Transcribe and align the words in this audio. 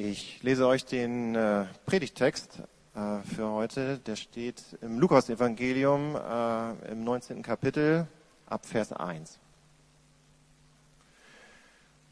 Ich 0.00 0.40
lese 0.44 0.68
euch 0.68 0.84
den 0.84 1.34
äh, 1.34 1.64
Predigtext 1.84 2.62
äh, 2.94 3.18
für 3.34 3.50
heute. 3.50 3.98
Der 3.98 4.14
steht 4.14 4.62
im 4.80 5.00
Lukas-Evangelium 5.00 6.14
äh, 6.14 6.92
im 6.92 7.02
19. 7.02 7.42
Kapitel 7.42 8.06
ab 8.46 8.64
Vers 8.64 8.92
1. 8.92 9.40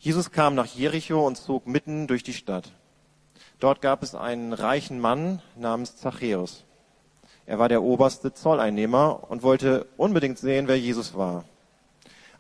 Jesus 0.01 0.33
kam 0.33 0.57
nach 0.57 0.67
Jericho 0.67 1.25
und 1.25 1.37
zog 1.37 1.69
mitten 1.69 2.09
durch 2.09 2.25
die 2.25 2.33
Stadt. 2.33 2.73
Dort 3.61 3.81
gab 3.83 4.03
es 4.03 4.17
einen 4.17 4.53
reichen 4.53 4.99
Mann 4.99 5.41
namens 5.55 5.97
Zachäus. 5.97 6.65
Er 7.47 7.61
war 7.61 7.69
der 7.69 7.85
oberste 7.85 8.35
Zolleinnehmer 8.35 9.31
und 9.31 9.45
wollte 9.45 9.87
unbedingt 9.97 10.39
sehen, 10.39 10.67
wer 10.67 10.77
Jesus 10.77 11.15
war. 11.15 11.45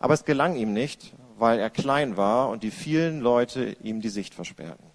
Aber 0.01 0.15
es 0.15 0.25
gelang 0.25 0.57
ihm 0.57 0.73
nicht, 0.73 1.15
weil 1.39 1.61
er 1.61 1.71
klein 1.71 2.17
war 2.17 2.49
und 2.49 2.65
die 2.65 2.73
vielen 2.73 3.21
Leute 3.21 3.77
ihm 3.81 4.01
die 4.01 4.09
Sicht 4.09 4.35
versperrten. 4.35 4.86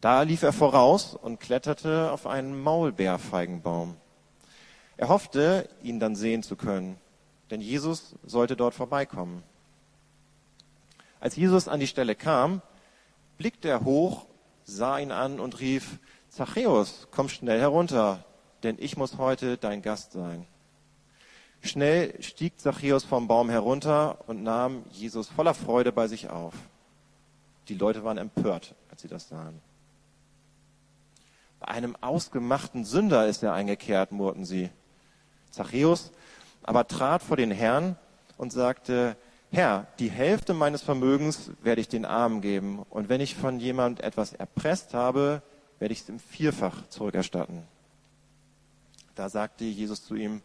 Da 0.00 0.22
lief 0.22 0.42
er 0.42 0.52
voraus 0.52 1.14
und 1.14 1.40
kletterte 1.40 2.12
auf 2.12 2.26
einen 2.26 2.60
Maulbeerfeigenbaum. 2.62 3.96
Er 4.96 5.08
hoffte, 5.08 5.68
ihn 5.82 5.98
dann 5.98 6.14
sehen 6.14 6.42
zu 6.42 6.56
können, 6.56 6.98
denn 7.50 7.60
Jesus 7.60 8.14
sollte 8.24 8.56
dort 8.56 8.74
vorbeikommen. 8.74 9.42
Als 11.20 11.34
Jesus 11.34 11.66
an 11.66 11.80
die 11.80 11.86
Stelle 11.88 12.14
kam, 12.14 12.62
blickte 13.38 13.68
er 13.68 13.84
hoch, 13.84 14.26
sah 14.64 14.98
ihn 14.98 15.10
an 15.10 15.40
und 15.40 15.58
rief, 15.60 15.98
Zachäus, 16.28 17.08
komm 17.10 17.28
schnell 17.28 17.58
herunter, 17.58 18.24
denn 18.62 18.76
ich 18.78 18.96
muss 18.96 19.18
heute 19.18 19.56
dein 19.56 19.82
Gast 19.82 20.12
sein. 20.12 20.46
Schnell 21.60 22.22
stieg 22.22 22.60
Zachäus 22.60 23.02
vom 23.02 23.26
Baum 23.26 23.50
herunter 23.50 24.18
und 24.28 24.44
nahm 24.44 24.84
Jesus 24.90 25.28
voller 25.28 25.54
Freude 25.54 25.90
bei 25.90 26.06
sich 26.06 26.30
auf. 26.30 26.54
Die 27.68 27.74
Leute 27.74 28.04
waren 28.04 28.18
empört, 28.18 28.74
als 28.90 29.02
sie 29.02 29.08
das 29.08 29.28
sahen. 29.28 29.60
Einem 31.68 31.96
ausgemachten 32.00 32.86
Sünder 32.86 33.26
ist 33.26 33.42
er 33.42 33.52
eingekehrt, 33.52 34.10
murrten 34.10 34.46
sie. 34.46 34.70
Zachäus 35.50 36.12
aber 36.62 36.88
trat 36.88 37.22
vor 37.22 37.36
den 37.36 37.50
Herrn 37.50 37.96
und 38.38 38.54
sagte, 38.54 39.16
Herr, 39.50 39.86
die 39.98 40.10
Hälfte 40.10 40.54
meines 40.54 40.80
Vermögens 40.80 41.50
werde 41.62 41.82
ich 41.82 41.88
den 41.88 42.06
Armen 42.06 42.40
geben, 42.40 42.86
und 42.88 43.10
wenn 43.10 43.20
ich 43.20 43.34
von 43.34 43.60
jemand 43.60 44.00
etwas 44.00 44.32
erpresst 44.32 44.94
habe, 44.94 45.42
werde 45.78 45.92
ich 45.92 46.00
es 46.00 46.08
im 46.08 46.18
Vierfach 46.18 46.88
zurückerstatten. 46.88 47.64
Da 49.14 49.28
sagte 49.28 49.64
Jesus 49.64 50.02
zu 50.02 50.14
ihm, 50.14 50.40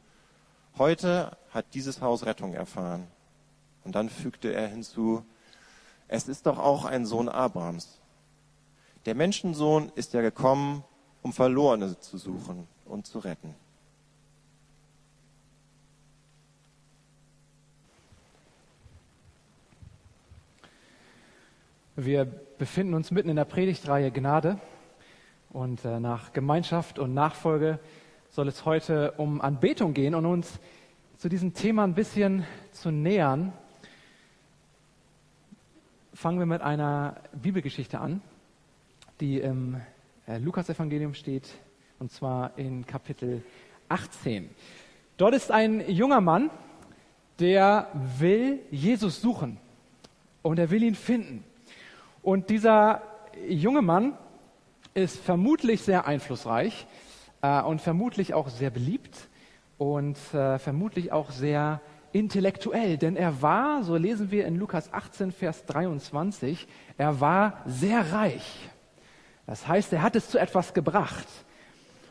heute 0.78 1.38
hat 1.52 1.74
dieses 1.74 2.02
Haus 2.02 2.26
Rettung 2.26 2.54
erfahren. 2.54 3.08
Und 3.86 3.96
dann 3.96 4.10
fügte 4.10 4.54
er 4.54 4.68
hinzu, 4.68 5.24
es 6.10 6.28
ist 6.28 6.48
doch 6.48 6.60
auch 6.60 6.84
ein 6.84 7.06
Sohn 7.06 7.30
Abrahams. 7.30 8.02
Der 9.06 9.16
Menschensohn 9.16 9.90
ist 9.96 10.14
ja 10.14 10.22
gekommen, 10.22 10.84
um 11.24 11.34
Verlorene 11.34 11.98
zu 12.00 12.18
suchen 12.18 12.68
und 12.86 13.08
zu 13.08 13.20
retten. 13.20 13.56
Wir 21.96 22.26
befinden 22.26 22.94
uns 22.94 23.12
mitten 23.12 23.30
in 23.30 23.36
der 23.36 23.46
Predigtreihe 23.46 24.12
Gnade 24.12 24.60
und 25.52 25.86
äh, 25.86 26.00
nach 26.00 26.34
Gemeinschaft 26.34 27.00
und 27.00 27.14
Nachfolge 27.14 27.80
soll 28.30 28.48
es 28.48 28.66
heute 28.66 29.12
um 29.14 29.42
Anbetung 29.42 29.94
gehen 29.94 30.16
und 30.16 30.26
uns 30.26 30.60
zu 31.18 31.30
diesem 31.30 31.54
Thema 31.54 31.84
ein 31.84 31.94
bisschen 31.94 32.46
zu 32.72 32.92
nähern. 32.92 33.54
Fangen 36.14 36.40
wir 36.40 36.48
mit 36.48 36.62
einer 36.62 37.16
Bibelgeschichte 37.34 38.00
an, 38.00 38.22
die 39.20 39.40
im 39.40 39.80
Lukas-Evangelium 40.28 41.14
steht, 41.14 41.50
und 42.00 42.12
zwar 42.12 42.58
in 42.58 42.86
Kapitel 42.86 43.44
18. 43.90 44.50
Dort 45.18 45.36
ist 45.36 45.52
ein 45.52 45.90
junger 45.90 46.22
Mann, 46.22 46.50
der 47.40 47.88
will 48.20 48.60
Jesus 48.72 49.22
suchen 49.22 49.58
und 50.42 50.60
er 50.60 50.70
will 50.70 50.84
ihn 50.84 50.96
finden. 50.96 51.44
Und 52.22 52.50
dieser 52.50 53.02
junge 53.48 53.82
Mann 53.82 54.18
ist 54.94 55.20
vermutlich 55.20 55.82
sehr 55.82 56.08
einflussreich 56.08 56.86
äh, 57.42 57.62
und 57.62 57.82
vermutlich 57.82 58.34
auch 58.34 58.50
sehr 58.50 58.70
beliebt 58.70 59.28
und 59.78 60.18
äh, 60.34 60.58
vermutlich 60.60 61.12
auch 61.12 61.32
sehr 61.32 61.82
intellektuell, 62.14 62.98
denn 62.98 63.16
er 63.16 63.42
war, 63.42 63.84
so 63.84 63.96
lesen 63.96 64.30
wir 64.30 64.46
in 64.46 64.56
Lukas 64.56 64.94
18, 64.94 65.32
Vers 65.32 65.66
23, 65.66 66.68
er 66.98 67.20
war 67.20 67.64
sehr 67.66 68.14
reich. 68.14 68.70
Das 69.46 69.68
heißt, 69.68 69.92
er 69.94 70.02
hat 70.02 70.16
es 70.16 70.30
zu 70.30 70.38
etwas 70.38 70.74
gebracht. 70.74 71.28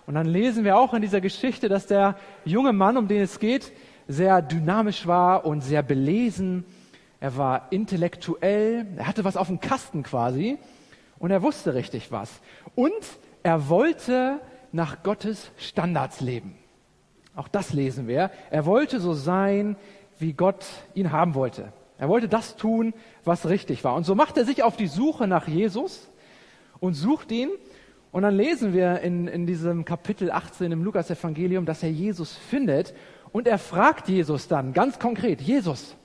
Und 0.06 0.14
dann 0.14 0.26
lesen 0.26 0.64
wir 0.64 0.76
auch 0.76 0.94
in 0.94 1.02
dieser 1.02 1.20
Geschichte, 1.20 1.68
dass 1.68 1.86
der 1.86 2.16
junge 2.44 2.72
Mann, 2.72 2.96
um 2.96 3.08
den 3.08 3.22
es 3.22 3.38
geht, 3.38 3.72
sehr 4.08 4.42
dynamisch 4.42 5.06
war 5.06 5.46
und 5.46 5.60
sehr 5.62 5.82
belesen. 5.82 6.64
Er 7.20 7.36
war 7.36 7.68
intellektuell, 7.70 8.86
er 8.96 9.06
hatte 9.06 9.24
was 9.24 9.36
auf 9.36 9.46
dem 9.46 9.60
Kasten 9.60 10.02
quasi 10.02 10.58
und 11.18 11.30
er 11.30 11.42
wusste 11.42 11.74
richtig 11.74 12.10
was. 12.10 12.30
Und 12.74 12.92
er 13.42 13.68
wollte 13.68 14.40
nach 14.72 15.02
Gottes 15.02 15.50
Standards 15.56 16.20
leben. 16.20 16.56
Auch 17.36 17.48
das 17.48 17.72
lesen 17.72 18.08
wir. 18.08 18.30
Er 18.50 18.66
wollte 18.66 19.00
so 19.00 19.14
sein, 19.14 19.76
wie 20.18 20.32
Gott 20.32 20.66
ihn 20.94 21.12
haben 21.12 21.34
wollte. 21.34 21.72
Er 21.98 22.08
wollte 22.08 22.28
das 22.28 22.56
tun, 22.56 22.92
was 23.24 23.48
richtig 23.48 23.84
war. 23.84 23.94
Und 23.94 24.04
so 24.04 24.14
macht 24.14 24.36
er 24.36 24.44
sich 24.44 24.62
auf 24.64 24.76
die 24.76 24.88
Suche 24.88 25.28
nach 25.28 25.46
Jesus 25.46 26.08
und 26.82 26.94
sucht 26.94 27.30
ihn. 27.30 27.50
Und 28.10 28.24
dann 28.24 28.36
lesen 28.36 28.74
wir 28.74 29.00
in, 29.00 29.28
in 29.28 29.46
diesem 29.46 29.84
Kapitel 29.84 30.32
18 30.32 30.72
im 30.72 30.82
Lukas-Evangelium, 30.82 31.64
dass 31.64 31.82
er 31.82 31.90
Jesus 31.90 32.36
findet. 32.36 32.92
Und 33.30 33.46
er 33.46 33.58
fragt 33.58 34.08
Jesus 34.08 34.48
dann 34.48 34.72
ganz 34.72 34.98
konkret, 34.98 35.40
Jesus, 35.40 35.96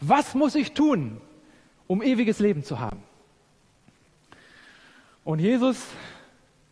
was 0.00 0.34
muss 0.34 0.54
ich 0.54 0.72
tun, 0.72 1.20
um 1.86 2.02
ewiges 2.02 2.40
Leben 2.40 2.64
zu 2.64 2.80
haben? 2.80 3.02
Und 5.22 5.38
Jesus 5.38 5.86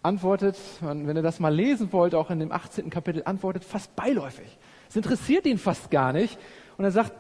antwortet, 0.03 0.57
wenn 0.81 1.15
ihr 1.15 1.23
das 1.23 1.39
mal 1.39 1.55
lesen 1.55 1.93
wollt, 1.93 2.15
auch 2.15 2.31
in 2.31 2.41
dem 2.41 2.51
18. 2.51 2.89
Kapitel, 2.89 3.23
antwortet 3.27 3.63
fast 3.63 3.95
beiläufig. 3.95 4.59
Es 4.89 4.97
interessiert 4.97 5.45
ihn 5.45 5.59
fast 5.59 5.91
gar 5.91 6.15
nicht. 6.15 6.39
Und 6.79 6.85
er 6.85 6.93
sagt, 6.93 7.13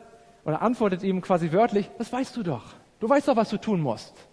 oder 0.47 0.62
antwortet 0.62 1.03
ihm 1.03 1.21
quasi 1.21 1.53
wörtlich, 1.53 1.91
das 1.99 2.11
weißt 2.11 2.34
du 2.34 2.43
doch. 2.43 2.65
Du 2.99 3.09
weißt 3.09 3.28
doch, 3.28 3.37
was 3.37 3.51
du 3.51 3.59
tun 3.59 3.83
musst. 3.83 4.30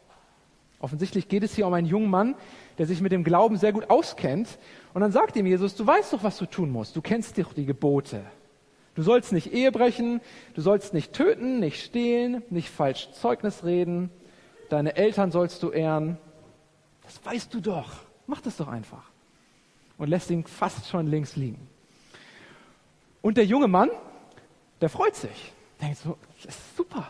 Offensichtlich 0.80 1.28
geht 1.28 1.44
es 1.44 1.56
hier 1.56 1.66
um 1.66 1.74
einen 1.74 1.88
jungen 1.88 2.10
Mann, 2.10 2.36
der 2.78 2.86
sich 2.86 3.02
mit 3.02 3.12
dem 3.12 3.24
Glauben 3.24 3.58
sehr 3.58 3.74
gut 3.74 3.90
auskennt. 3.90 4.60
Und 4.94 5.02
dann 5.02 5.12
sagt 5.12 5.36
ihm 5.36 5.46
Jesus, 5.46 5.76
du 5.76 5.88
weißt 5.88 6.14
doch, 6.14 6.24
was 6.24 6.38
du 6.38 6.46
tun 6.46 6.72
musst. 6.72 6.96
Du 6.96 7.02
kennst 7.02 7.38
doch 7.38 7.54
die 7.54 7.66
Gebote. 7.66 8.24
Du 8.94 9.04
sollst 9.04 9.32
nicht 9.32 9.54
Ehe 9.54 9.72
brechen, 9.72 10.22
du 10.56 10.62
sollst 10.62 10.94
nicht 10.94 11.14
töten, 11.14 11.60
nicht 11.60 11.84
stehlen, 11.84 12.42
nicht 12.50 12.70
falsch 12.70 13.12
Zeugnis 13.12 13.64
reden, 13.64 14.10
deine 14.70 14.96
Eltern 14.96 15.32
sollst 15.32 15.62
du 15.62 15.70
ehren. 15.70 16.18
Das 17.04 17.24
weißt 17.24 17.54
du 17.54 17.62
doch. 17.62 17.92
Mach 18.26 18.42
das 18.42 18.58
doch 18.58 18.68
einfach. 18.68 19.04
Und 19.98 20.10
lässt 20.10 20.30
ihn 20.32 20.46
fast 20.46 20.88
schon 20.88 21.08
links 21.08 21.36
liegen. 21.36 21.68
Und 23.22 23.38
der 23.38 23.46
junge 23.46 23.68
Mann, 23.68 23.90
der 24.82 24.90
freut 24.90 25.16
sich. 25.16 25.54
Denkt 25.82 25.98
so, 25.98 26.18
das 26.44 26.56
ist 26.56 26.78
super. 26.78 27.08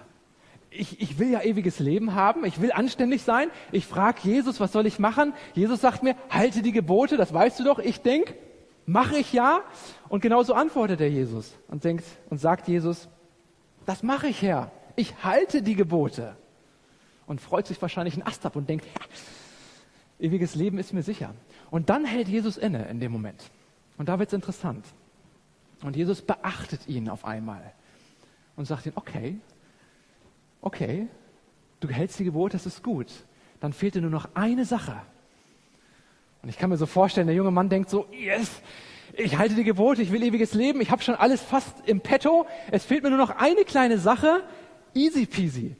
Ich, 0.77 1.01
ich 1.01 1.19
will 1.19 1.29
ja 1.29 1.41
ewiges 1.41 1.79
Leben 1.79 2.13
haben, 2.13 2.45
ich 2.45 2.61
will 2.61 2.71
anständig 2.71 3.23
sein. 3.23 3.49
Ich 3.71 3.85
frage 3.85 4.19
Jesus, 4.23 4.59
was 4.59 4.71
soll 4.71 4.85
ich 4.85 4.99
machen? 4.99 5.33
Jesus 5.53 5.81
sagt 5.81 6.03
mir, 6.03 6.15
halte 6.29 6.61
die 6.61 6.71
Gebote, 6.71 7.17
das 7.17 7.33
weißt 7.33 7.59
du 7.59 7.63
doch. 7.63 7.79
Ich 7.79 8.01
denk, 8.01 8.35
mache 8.85 9.17
ich 9.17 9.33
ja. 9.33 9.61
Und 10.09 10.21
genauso 10.21 10.53
antwortet 10.53 11.01
er 11.01 11.09
Jesus 11.09 11.53
und 11.67 11.83
denkt 11.83 12.05
und 12.29 12.39
sagt 12.39 12.67
Jesus, 12.67 13.09
das 13.85 14.03
mache 14.03 14.27
ich 14.27 14.41
ja. 14.41 14.71
Ich 14.95 15.23
halte 15.23 15.61
die 15.61 15.75
Gebote. 15.75 16.35
Und 17.25 17.41
freut 17.41 17.67
sich 17.67 17.81
wahrscheinlich 17.81 18.15
ein 18.15 18.25
Ast 18.25 18.45
ab 18.45 18.55
und 18.55 18.69
denkt, 18.69 18.85
ja, 18.85 19.01
Ewiges 20.19 20.55
Leben 20.55 20.79
ist 20.79 20.93
mir 20.93 21.03
sicher. 21.03 21.33
Und 21.69 21.89
dann 21.89 22.05
hält 22.05 22.27
Jesus 22.27 22.57
inne 22.57 22.87
in 22.87 22.99
dem 22.99 23.11
Moment. 23.11 23.51
Und 23.97 24.09
da 24.09 24.17
wird 24.19 24.29
es 24.29 24.33
interessant. 24.33 24.85
Und 25.83 25.95
Jesus 25.95 26.21
beachtet 26.21 26.87
ihn 26.87 27.07
auf 27.09 27.25
einmal 27.25 27.73
und 28.55 28.65
sagt 28.65 28.87
ihm, 28.87 28.93
okay, 28.95 29.37
okay, 30.67 31.07
du 31.79 31.87
hältst 31.87 32.19
die 32.19 32.25
Gebote, 32.25 32.57
das 32.57 32.65
ist 32.65 32.83
gut. 32.83 33.07
Dann 33.59 33.73
fehlt 33.73 33.95
dir 33.95 34.01
nur 34.01 34.11
noch 34.11 34.29
eine 34.35 34.65
Sache. 34.65 35.01
Und 36.43 36.49
ich 36.49 36.57
kann 36.57 36.69
mir 36.69 36.77
so 36.77 36.85
vorstellen, 36.85 37.27
der 37.27 37.35
junge 37.35 37.51
Mann 37.51 37.69
denkt 37.69 37.89
so, 37.89 38.05
yes, 38.11 38.61
ich 39.13 39.37
halte 39.37 39.55
die 39.55 39.63
Gebote, 39.63 40.01
ich 40.01 40.11
will 40.11 40.21
ewiges 40.21 40.53
Leben, 40.53 40.81
ich 40.81 40.91
habe 40.91 41.01
schon 41.01 41.15
alles 41.15 41.41
fast 41.41 41.87
im 41.87 42.01
Petto, 42.01 42.45
es 42.69 42.85
fehlt 42.85 43.03
mir 43.03 43.09
nur 43.09 43.17
noch 43.17 43.31
eine 43.31 43.63
kleine 43.63 43.97
Sache, 43.97 44.43
easy 44.93 45.25
peasy. 45.25 45.75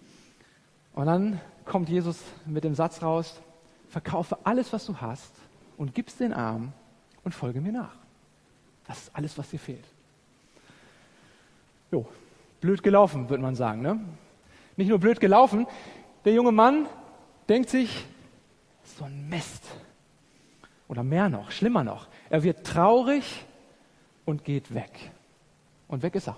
Und 0.93 1.05
dann 1.05 1.39
kommt 1.65 1.89
Jesus 1.89 2.19
mit 2.45 2.63
dem 2.63 2.73
Satz 2.73 3.03
raus, 3.03 3.41
verkaufe 3.89 4.37
alles, 4.43 4.73
was 4.73 4.85
du 4.85 4.97
hast 4.97 5.33
und 5.77 5.93
gib's 5.93 6.15
den 6.17 6.33
Arm 6.33 6.71
und 7.23 7.35
folge 7.35 7.61
mir 7.61 7.73
nach. 7.73 7.95
Das 8.87 9.03
ist 9.03 9.11
alles, 9.13 9.37
was 9.37 9.49
dir 9.49 9.59
fehlt. 9.59 9.85
Jo, 11.91 12.07
blöd 12.61 12.81
gelaufen, 12.81 13.29
würde 13.29 13.43
man 13.43 13.55
sagen. 13.55 13.81
Ne? 13.81 13.99
Nicht 14.77 14.89
nur 14.89 14.99
blöd 14.99 15.19
gelaufen, 15.19 15.67
der 16.23 16.33
junge 16.33 16.51
Mann 16.51 16.87
denkt 17.49 17.69
sich, 17.69 18.05
So 18.97 19.05
ein 19.05 19.27
Mist. 19.27 19.63
Oder 20.87 21.03
mehr 21.03 21.27
noch, 21.27 21.51
schlimmer 21.51 21.83
noch. 21.83 22.07
Er 22.29 22.43
wird 22.43 22.65
traurig 22.65 23.45
und 24.23 24.45
geht 24.45 24.73
weg. 24.73 24.91
Und 25.87 26.03
weg 26.03 26.15
ist 26.15 26.27
er. 26.27 26.37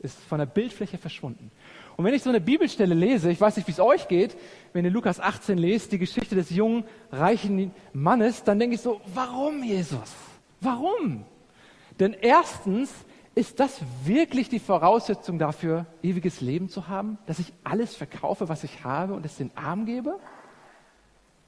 Ist 0.00 0.18
von 0.20 0.38
der 0.38 0.46
Bildfläche 0.46 0.98
verschwunden. 0.98 1.50
Und 1.96 2.04
wenn 2.04 2.14
ich 2.14 2.22
so 2.22 2.30
eine 2.30 2.40
Bibelstelle 2.40 2.94
lese, 2.94 3.30
ich 3.30 3.40
weiß 3.40 3.56
nicht, 3.56 3.66
wie 3.66 3.72
es 3.72 3.80
euch 3.80 4.08
geht, 4.08 4.36
wenn 4.72 4.84
ihr 4.84 4.90
Lukas 4.90 5.20
18 5.20 5.58
lest, 5.58 5.92
die 5.92 5.98
Geschichte 5.98 6.34
des 6.34 6.50
jungen, 6.50 6.84
reichen 7.10 7.72
Mannes, 7.92 8.44
dann 8.44 8.58
denke 8.58 8.74
ich 8.74 8.80
so, 8.80 9.00
warum 9.14 9.62
Jesus? 9.62 10.12
Warum? 10.60 11.24
Denn 11.98 12.12
erstens 12.12 12.92
ist 13.34 13.58
das 13.58 13.80
wirklich 14.04 14.48
die 14.48 14.60
Voraussetzung 14.60 15.38
dafür, 15.38 15.86
ewiges 16.02 16.40
Leben 16.40 16.68
zu 16.68 16.88
haben, 16.88 17.18
dass 17.26 17.38
ich 17.38 17.52
alles 17.64 17.96
verkaufe, 17.96 18.48
was 18.48 18.64
ich 18.64 18.84
habe 18.84 19.14
und 19.14 19.26
es 19.26 19.36
den 19.36 19.50
Arm 19.56 19.86
gebe? 19.86 20.18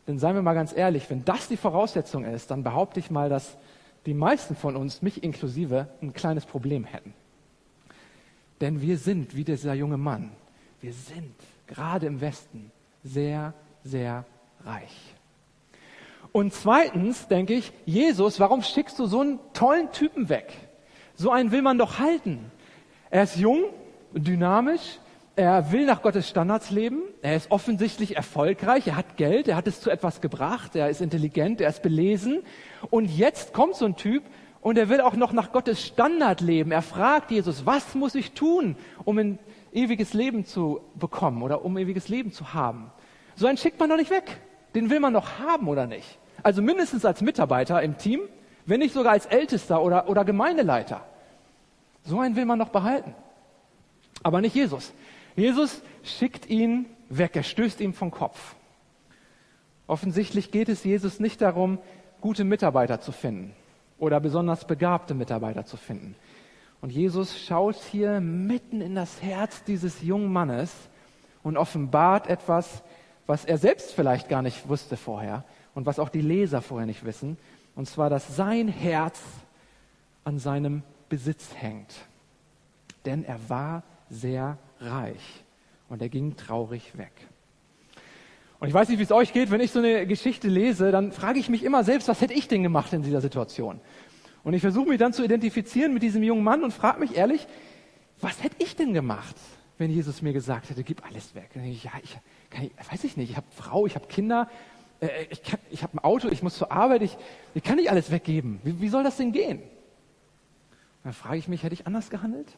Denn 0.06 0.19
seien 0.19 0.35
wir 0.35 0.43
mal 0.43 0.55
ganz 0.55 0.77
ehrlich, 0.77 1.09
wenn 1.11 1.25
das 1.25 1.49
die 1.49 1.56
Voraussetzung 1.56 2.25
ist, 2.25 2.50
dann 2.50 2.62
behaupte 2.62 3.00
ich 3.00 3.11
mal, 3.11 3.29
dass 3.29 3.56
die 4.05 4.15
meisten 4.15 4.55
von 4.55 4.77
uns, 4.77 5.03
mich 5.03 5.23
inklusive, 5.23 5.88
ein 6.00 6.12
kleines 6.12 6.44
Problem 6.44 6.85
hätten. 6.85 7.12
Denn 8.61 8.81
wir 8.81 8.99
sind 8.99 9.37
wie 9.37 9.44
dieser 9.44 9.75
junge 9.75 9.97
Mann. 9.97 10.31
Wir 10.81 10.93
sind 10.93 11.35
gerade 11.67 12.06
im 12.06 12.21
Westen 12.21 12.71
sehr, 13.03 13.53
sehr 13.85 14.25
reich. 14.65 15.15
Und 16.32 16.53
zweitens 16.53 17.29
denke 17.29 17.55
ich, 17.55 17.73
Jesus, 17.85 18.39
warum 18.41 18.62
schickst 18.62 18.99
du 18.99 19.06
so 19.06 19.21
einen 19.21 19.41
tollen 19.53 19.91
Typen 19.93 20.29
weg? 20.29 20.53
So 21.17 21.31
einen 21.31 21.51
will 21.51 21.63
man 21.63 21.79
doch 21.79 21.99
halten. 21.99 22.51
Er 23.09 23.23
ist 23.23 23.37
jung, 23.37 23.65
dynamisch, 24.13 24.99
er 25.35 25.73
will 25.73 25.87
nach 25.87 26.03
Gottes 26.03 26.29
Standards 26.29 26.71
leben, 26.71 27.03
er 27.23 27.37
ist 27.37 27.51
offensichtlich 27.51 28.17
erfolgreich, 28.17 28.87
er 28.87 28.97
hat 28.97 29.17
Geld, 29.17 29.49
er 29.49 29.57
hat 29.57 29.67
es 29.67 29.81
zu 29.81 29.91
etwas 29.91 30.21
gebracht, 30.21 30.77
er 30.77 30.89
ist 30.91 31.01
intelligent, 31.01 31.61
er 31.61 31.71
ist 31.71 31.83
belesen. 31.83 32.43
Und 32.91 33.07
jetzt 33.07 33.53
kommt 33.53 33.77
so 33.77 33.87
ein 33.87 33.97
Typ 33.97 34.25
und 34.61 34.77
er 34.77 34.89
will 34.91 35.01
auch 35.01 35.15
noch 35.15 35.33
nach 35.33 35.53
Gottes 35.53 35.85
Standard 35.85 36.41
leben. 36.41 36.71
Er 36.71 36.83
fragt 36.83 37.31
Jesus, 37.31 37.65
was 37.65 37.95
muss 37.95 38.15
ich 38.15 38.33
tun, 38.33 38.77
um 39.05 39.19
ein 39.19 39.39
ewiges 39.73 40.13
Leben 40.13 40.45
zu 40.45 40.81
bekommen 40.95 41.43
oder 41.43 41.65
um 41.65 41.79
ewiges 41.79 42.09
Leben 42.09 42.33
zu 42.33 42.53
haben? 42.53 42.91
So 43.37 43.47
einen 43.47 43.59
schickt 43.59 43.79
man 43.81 43.89
doch 43.89 43.97
nicht 43.97 44.11
weg. 44.11 44.39
Den 44.75 44.91
will 44.91 45.01
man 45.01 45.13
noch 45.13 45.39
haben 45.39 45.69
oder 45.69 45.87
nicht? 45.87 46.19
Also 46.43 46.61
mindestens 46.63 47.05
als 47.05 47.23
Mitarbeiter 47.23 47.83
im 47.83 47.97
Team, 47.97 48.21
wenn 48.67 48.81
nicht 48.81 48.93
sogar 48.95 49.13
als 49.13 49.27
Ältester 49.27 49.83
oder, 49.83 50.09
oder 50.09 50.25
Gemeindeleiter. 50.25 51.03
So 52.05 52.21
einen 52.21 52.37
will 52.37 52.45
man 52.45 52.59
noch 52.59 52.69
behalten. 52.69 53.15
Aber 54.23 54.41
nicht 54.41 54.55
Jesus. 54.55 54.93
Jesus 55.37 55.83
schickt 56.03 56.49
ihn 56.49 56.87
weg, 57.09 57.37
er 57.37 57.43
stößt 57.43 57.81
ihm 57.81 57.95
vom 57.95 58.11
Kopf. 58.11 58.57
Offensichtlich 59.87 60.51
geht 60.51 60.69
es 60.69 60.85
Jesus 60.85 61.21
nicht 61.21 61.41
darum, 61.41 61.79
gute 62.21 62.45
Mitarbeiter 62.45 63.01
zu 63.01 63.13
finden 63.13 63.55
oder 63.99 64.21
besonders 64.21 64.67
begabte 64.67 65.15
Mitarbeiter 65.15 65.65
zu 65.65 65.77
finden. 65.77 66.17
Und 66.81 66.91
Jesus 66.91 67.41
schaut 67.41 67.77
hier 67.77 68.21
mitten 68.21 68.81
in 68.81 68.95
das 68.95 69.23
Herz 69.23 69.63
dieses 69.65 70.03
jungen 70.03 70.33
Mannes 70.33 70.73
und 71.43 71.57
offenbart 71.57 72.29
etwas, 72.29 72.83
was 73.27 73.45
er 73.45 73.59
selbst 73.59 73.93
vielleicht 73.93 74.29
gar 74.29 74.43
nicht 74.43 74.69
wusste 74.69 74.97
vorher 74.97 75.45
und 75.75 75.87
was 75.87 75.99
auch 75.99 76.09
die 76.09 76.21
Leser 76.21 76.63
vorher 76.63 76.87
nicht 76.87 77.05
wissen. 77.05 77.39
Und 77.76 77.87
zwar, 77.87 78.11
dass 78.11 78.34
sein 78.34 78.67
Herz 78.67 79.20
an 80.25 80.40
seinem 80.40 80.82
Besitz 81.08 81.50
hängt. 81.55 81.94
Denn 83.05 83.25
er 83.25 83.38
war 83.49 83.84
sehr 84.11 84.58
reich 84.81 85.44
und 85.88 86.02
er 86.02 86.08
ging 86.08 86.37
traurig 86.37 86.99
weg. 86.99 87.12
Und 88.58 88.69
ich 88.69 88.75
weiß 88.75 88.88
nicht, 88.88 88.99
wie 88.99 89.02
es 89.02 89.12
euch 89.12 89.32
geht, 89.32 89.50
wenn 89.50 89.61
ich 89.61 89.70
so 89.70 89.78
eine 89.78 90.06
Geschichte 90.06 90.49
lese, 90.49 90.90
dann 90.90 91.12
frage 91.12 91.38
ich 91.38 91.49
mich 91.49 91.62
immer 91.62 91.84
selbst, 91.84 92.08
was 92.08 92.20
hätte 92.20 92.32
ich 92.32 92.49
denn 92.49 92.62
gemacht 92.62 92.93
in 92.93 93.02
dieser 93.02 93.20
Situation? 93.20 93.81
Und 94.43 94.55
ich 94.55 94.62
versuche 94.62 94.88
mich 94.88 94.99
dann 94.99 95.12
zu 95.12 95.22
identifizieren 95.22 95.93
mit 95.93 96.02
diesem 96.02 96.22
jungen 96.22 96.43
Mann 96.43 96.64
und 96.64 96.72
frage 96.72 97.00
mich 97.00 97.17
ehrlich, 97.17 97.46
was 98.20 98.43
hätte 98.43 98.56
ich 98.58 98.75
denn 98.75 98.94
gemacht, 98.94 99.37
wenn 99.76 99.90
Jesus 99.90 100.22
mir 100.22 100.32
gesagt 100.32 100.70
hätte, 100.70 100.82
gib 100.82 101.05
alles 101.05 101.34
weg? 101.34 101.50
Dann 101.52 101.64
denke 101.64 101.76
ich, 101.76 101.84
ja, 101.84 101.93
ich, 102.02 102.17
kann 102.49 102.70
weiß 102.90 103.05
ich 103.05 103.19
nicht, 103.19 103.31
ich 103.31 103.37
habe 103.37 103.46
Frau, 103.50 103.87
ich 103.87 103.94
habe 103.94 104.06
Kinder, 104.06 104.49
äh, 105.00 105.25
ich, 105.31 105.43
ich 105.70 105.82
habe 105.82 105.96
ein 105.96 105.98
Auto, 106.00 106.28
ich 106.28 106.43
muss 106.43 106.56
zur 106.56 106.72
Arbeit, 106.72 107.02
ich, 107.02 107.16
ich 107.54 107.62
kann 107.62 107.76
nicht 107.76 107.90
alles 107.90 108.10
weggeben. 108.10 108.60
Wie, 108.64 108.81
wie 108.81 108.88
soll 108.88 109.04
das 109.04 109.16
denn 109.16 109.32
gehen? 109.32 109.62
dann 111.04 111.12
frage 111.12 111.37
ich 111.37 111.46
mich, 111.46 111.62
hätte 111.62 111.72
ich 111.72 111.87
anders 111.87 112.10
gehandelt? 112.10 112.48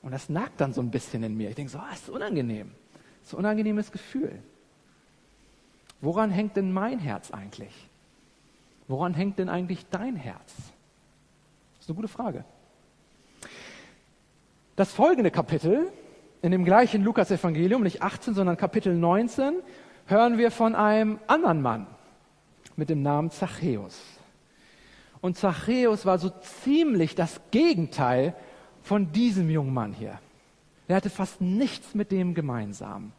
Und 0.00 0.12
das 0.12 0.30
nagt 0.30 0.62
dann 0.62 0.72
so 0.72 0.80
ein 0.80 0.90
bisschen 0.90 1.22
in 1.22 1.36
mir. 1.36 1.50
Ich 1.50 1.56
denke 1.56 1.70
so, 1.70 1.78
ah, 1.78 1.92
ist 1.92 2.08
unangenehm. 2.08 2.70
Das 3.20 3.28
ist 3.28 3.34
ein 3.34 3.40
unangenehmes 3.40 3.92
Gefühl. 3.92 4.42
Woran 6.00 6.30
hängt 6.30 6.56
denn 6.56 6.72
mein 6.72 6.98
Herz 6.98 7.30
eigentlich? 7.30 7.72
Woran 8.86 9.12
hängt 9.12 9.38
denn 9.38 9.50
eigentlich 9.50 9.84
dein 9.90 10.16
Herz? 10.16 10.54
Das 11.74 11.80
ist 11.80 11.90
eine 11.90 11.96
gute 11.96 12.08
Frage. 12.08 12.44
Das 14.76 14.92
folgende 14.92 15.30
Kapitel 15.30 15.92
in 16.40 16.50
dem 16.50 16.64
gleichen 16.64 17.02
Lukas-Evangelium, 17.02 17.82
nicht 17.82 18.00
18, 18.00 18.32
sondern 18.32 18.56
Kapitel 18.56 18.94
19, 18.94 19.56
hören 20.08 20.38
wir 20.38 20.50
von 20.50 20.74
einem 20.74 21.18
anderen 21.26 21.62
Mann 21.62 21.86
mit 22.76 22.88
dem 22.90 23.02
Namen 23.02 23.30
Zachäus. 23.30 24.00
Und 25.20 25.36
Zachäus 25.36 26.06
war 26.06 26.18
so 26.18 26.30
ziemlich 26.64 27.14
das 27.14 27.40
Gegenteil 27.50 28.34
von 28.82 29.12
diesem 29.12 29.50
jungen 29.50 29.74
Mann 29.74 29.92
hier. 29.92 30.18
Er 30.86 30.96
hatte 30.96 31.10
fast 31.10 31.40
nichts 31.40 31.94
mit 31.94 32.10
dem 32.10 32.34
gemeinsam. 32.34 33.12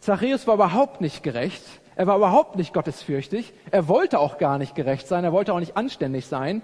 Zachäus 0.00 0.46
war 0.46 0.54
überhaupt 0.54 1.00
nicht 1.00 1.22
gerecht. 1.22 1.62
Er 1.94 2.06
war 2.06 2.16
überhaupt 2.16 2.56
nicht 2.56 2.72
gottesfürchtig. 2.72 3.52
Er 3.70 3.86
wollte 3.86 4.18
auch 4.18 4.38
gar 4.38 4.58
nicht 4.58 4.74
gerecht 4.74 5.06
sein. 5.06 5.22
Er 5.22 5.32
wollte 5.32 5.52
auch 5.54 5.60
nicht 5.60 5.76
anständig 5.76 6.26
sein. 6.26 6.62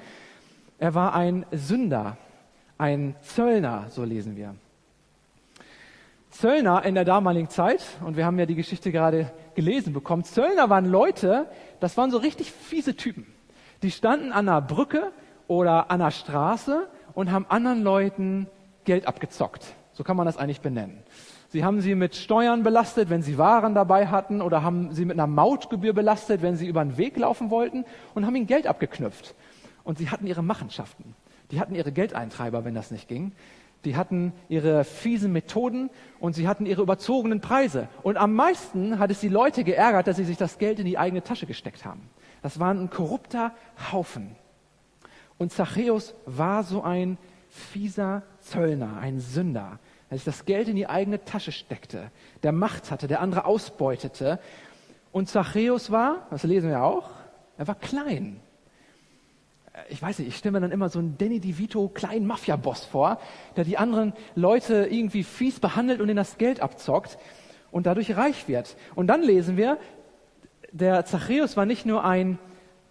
Er 0.79 0.95
war 0.95 1.15
ein 1.15 1.47
Sünder, 1.53 2.17
ein 2.79 3.15
Zöllner, 3.23 3.87
so 3.91 4.03
lesen 4.03 4.37
wir. 4.37 4.55
Zöllner 6.37 6.85
in 6.85 6.95
der 6.95 7.07
damaligen 7.07 7.49
Zeit, 7.49 7.83
und 8.05 8.19
wir 8.19 8.27
haben 8.27 8.39
ja 8.39 8.45
die 8.45 8.57
Geschichte 8.57 8.93
gerade 8.93 9.33
gelesen 9.55 9.95
bekommen, 9.95 10.23
Zöllner 10.23 10.69
waren 10.69 10.85
Leute, 10.85 11.47
das 11.81 11.97
waren 11.97 12.11
so 12.11 12.19
richtig 12.19 12.53
fiese 12.53 12.95
Typen. 12.95 13.27
Die 13.83 13.91
standen 13.91 14.33
an 14.33 14.47
einer 14.47 14.61
Brücke 14.61 15.13
oder 15.49 15.91
an 15.91 16.03
einer 16.03 16.11
Straße 16.11 16.89
und 17.15 17.33
haben 17.33 17.47
anderen 17.49 17.83
Leuten 17.83 18.49
Geld 18.85 19.09
abgezockt. 19.09 19.65
So 19.95 20.05
kann 20.05 20.17
man 20.17 20.27
das 20.27 20.37
eigentlich 20.37 20.61
benennen. 20.61 21.03
Sie 21.49 21.65
haben 21.65 21.81
sie 21.81 21.95
mit 21.95 22.15
Steuern 22.15 22.63
belastet, 22.63 23.09
wenn 23.09 23.23
sie 23.23 23.39
Waren 23.39 23.75
dabei 23.75 24.09
hatten, 24.09 24.43
oder 24.43 24.63
haben 24.63 24.93
sie 24.93 25.07
mit 25.07 25.19
einer 25.19 25.27
Mautgebühr 25.27 25.95
belastet, 25.95 26.43
wenn 26.43 26.57
sie 26.57 26.67
über 26.67 26.85
den 26.85 26.99
Weg 26.99 27.17
laufen 27.17 27.49
wollten, 27.49 27.87
und 28.15 28.27
haben 28.27 28.37
ihnen 28.37 28.47
Geld 28.47 28.67
abgeknüpft. 28.67 29.35
Und 29.85 29.97
sie 29.97 30.11
hatten 30.11 30.27
ihre 30.27 30.43
Machenschaften. 30.43 31.15
Die 31.51 31.61
hatten 31.61 31.75
ihre 31.75 31.93
Geldeintreiber, 31.93 32.65
wenn 32.65 32.75
das 32.75 32.91
nicht 32.91 33.09
ging. 33.09 33.33
Die 33.85 33.97
hatten 33.97 34.33
ihre 34.49 34.85
fiesen 34.85 35.33
Methoden 35.33 35.91
und 36.19 36.35
sie 36.35 36.49
hatten 36.49 36.67
ihre 36.67 36.83
überzogenen 36.83 37.41
Preise. 37.41 37.89
Und 38.03 38.17
am 38.17 38.35
meisten 38.35 38.99
hat 38.99 39.11
es 39.11 39.21
die 39.21 39.29
Leute 39.29 39.63
geärgert, 39.63 40.07
dass 40.07 40.17
sie 40.17 40.25
sich 40.25 40.37
das 40.37 40.59
Geld 40.59 40.81
in 40.81 40.87
die 40.87 40.99
eigene 40.99 41.23
Tasche 41.23 41.47
gesteckt 41.47 41.85
haben. 41.85 42.09
Das 42.43 42.59
war 42.59 42.73
ein 42.73 42.91
korrupter 42.91 43.53
Haufen. 43.93 44.35
Und 45.39 45.53
Zachäus 45.53 46.15
war 46.25 46.63
so 46.63 46.83
ein 46.83 47.19
fieser 47.49 48.23
Zöllner, 48.41 48.99
ein 48.99 49.21
Sünder, 49.21 49.79
der 50.11 50.19
sich 50.19 50.25
das 50.25 50.45
Geld 50.45 50.69
in 50.69 50.77
die 50.77 50.89
eigene 50.89 51.25
Tasche 51.25 51.53
steckte, 51.53 52.11
der 52.43 52.53
Macht 52.53 52.91
hatte, 52.91 53.07
der 53.07 53.21
andere 53.21 53.45
ausbeutete. 53.45 54.41
Und 55.13 55.29
Zachäus 55.29 55.91
war, 55.91 56.27
das 56.31 56.43
lesen 56.43 56.71
wir 56.71 56.83
auch, 56.83 57.11
er 57.57 57.67
war 57.69 57.75
klein. 57.75 58.41
Ich 59.89 60.01
weiß 60.01 60.19
nicht, 60.19 60.29
ich 60.29 60.37
stelle 60.37 60.53
mir 60.53 60.61
dann 60.61 60.73
immer 60.73 60.89
so 60.89 60.99
einen 60.99 61.19
Danny 61.19 61.41
DeVito 61.41 61.89
kleinen 61.89 62.27
Mafia-Boss 62.27 62.85
vor, 62.85 63.21
der 63.57 63.65
die 63.65 63.79
anderen 63.79 64.13
Leute 64.35 64.87
irgendwie 64.91 65.23
fies 65.23 65.61
behandelt 65.61 66.01
und 66.01 66.09
ihnen 66.09 66.17
das 66.17 66.39
Geld 66.39 66.61
abzockt 66.61 67.19
und 67.71 67.87
dadurch 67.87 68.17
reich 68.17 68.49
wird. 68.49 68.77
Und 68.95 69.07
dann 69.09 69.23
lesen 69.23 69.57
wir, 69.57 69.79
der 70.73 71.05
Zachäus 71.05 71.57
war 71.57 71.67
nicht 71.67 71.87
nur 71.87 72.05
ein 72.05 72.39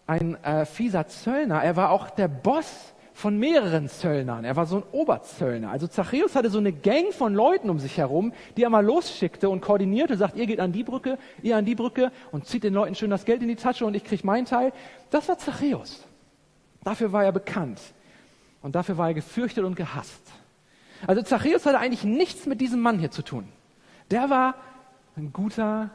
ein 0.07 0.41
äh, 0.43 0.65
fieser 0.65 1.07
Zöllner, 1.07 1.63
er 1.63 1.75
war 1.75 1.91
auch 1.91 2.09
der 2.09 2.27
Boss 2.27 2.93
von 3.13 3.39
mehreren 3.39 3.87
Zöllnern. 3.87 4.43
Er 4.43 4.57
war 4.57 4.65
so 4.65 4.77
ein 4.77 4.83
Oberzöllner. 4.91 5.71
Also 5.71 5.87
Zachäus 5.87 6.35
hatte 6.35 6.49
so 6.49 6.57
eine 6.57 6.73
Gang 6.73 7.13
von 7.13 7.33
Leuten 7.33 7.69
um 7.69 7.79
sich 7.79 7.97
herum, 7.97 8.33
die 8.57 8.63
er 8.63 8.69
mal 8.69 8.85
losschickte 8.85 9.49
und 9.49 9.61
koordinierte, 9.61 10.17
sagt, 10.17 10.35
ihr 10.35 10.45
geht 10.45 10.59
an 10.59 10.73
die 10.73 10.83
Brücke, 10.83 11.17
ihr 11.41 11.55
an 11.55 11.63
die 11.63 11.75
Brücke 11.75 12.11
und 12.33 12.45
zieht 12.45 12.65
den 12.65 12.73
Leuten 12.73 12.93
schön 12.93 13.09
das 13.09 13.23
Geld 13.23 13.41
in 13.41 13.47
die 13.47 13.55
Tasche 13.55 13.85
und 13.85 13.95
ich 13.95 14.03
krieg 14.03 14.25
meinen 14.25 14.45
Teil. 14.45 14.73
Das 15.11 15.29
war 15.29 15.37
Zachäus. 15.37 16.05
Dafür 16.85 17.11
war 17.11 17.25
er 17.25 17.33
bekannt. 17.33 17.81
Und 18.61 18.75
dafür 18.75 18.97
war 18.97 19.09
er 19.09 19.13
gefürchtet 19.15 19.65
und 19.65 19.75
gehasst. 19.75 20.21
Also 21.05 21.21
Zachäus 21.23 21.65
hatte 21.65 21.79
eigentlich 21.79 22.03
nichts 22.03 22.45
mit 22.45 22.61
diesem 22.61 22.79
Mann 22.79 22.99
hier 22.99 23.11
zu 23.11 23.23
tun. 23.23 23.49
Der 24.11 24.29
war 24.29 24.55
ein 25.17 25.33
guter, 25.33 25.89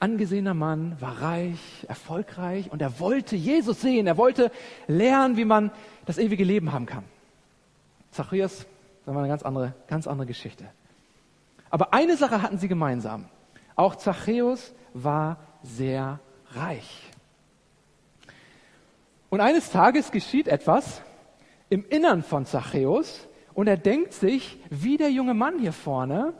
angesehener 0.00 0.54
Mann, 0.54 0.96
war 1.00 1.22
reich, 1.22 1.86
erfolgreich 1.88 2.70
und 2.70 2.82
er 2.82 3.00
wollte 3.00 3.36
Jesus 3.36 3.80
sehen. 3.80 4.06
Er 4.06 4.18
wollte 4.18 4.52
lernen, 4.86 5.36
wie 5.36 5.46
man 5.46 5.70
das 6.04 6.18
ewige 6.18 6.44
Leben 6.44 6.72
haben 6.72 6.86
kann. 6.86 7.04
Zacharias, 8.10 8.66
das 9.06 9.14
war 9.14 9.22
eine 9.22 9.28
ganz 9.28 9.42
andere, 9.42 9.74
ganz 9.88 10.06
andere 10.06 10.26
Geschichte. 10.26 10.66
Aber 11.70 11.94
eine 11.94 12.16
Sache 12.16 12.42
hatten 12.42 12.58
sie 12.58 12.68
gemeinsam. 12.68 13.26
Auch 13.76 13.96
Zachäus 13.96 14.74
war 14.92 15.38
sehr 15.62 16.20
reich. 16.52 17.10
Und 19.34 19.40
eines 19.40 19.70
Tages 19.70 20.12
geschieht 20.12 20.46
etwas 20.46 21.02
im 21.68 21.84
Innern 21.88 22.22
von 22.22 22.46
Zachäus 22.46 23.26
und 23.52 23.66
er 23.66 23.76
denkt 23.76 24.12
sich, 24.12 24.60
wie 24.70 24.96
der 24.96 25.10
junge 25.10 25.34
Mann 25.34 25.58
hier 25.58 25.72
vorne, 25.72 26.34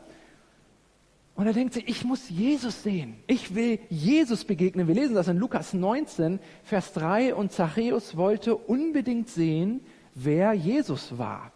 und 1.35 1.45
er 1.45 1.51
denkt 1.51 1.73
sich, 1.73 1.89
ich 1.89 2.05
muss 2.05 2.29
Jesus 2.29 2.83
sehen. 2.83 3.17
Ich 3.27 3.53
will 3.53 3.79
Jesus 3.89 4.45
begegnen. 4.45 4.87
Wir 4.87 4.95
lesen 4.95 5.13
das 5.13 5.27
in 5.27 5.35
Lukas 5.35 5.73
19, 5.73 6.39
Vers 6.63 6.93
3. 6.93 7.35
Und 7.35 7.51
Zachäus 7.51 8.15
wollte 8.15 8.55
unbedingt 8.55 9.27
sehen, 9.27 9.81
wer 10.13 10.53
Jesus 10.53 11.17
war. 11.17 11.51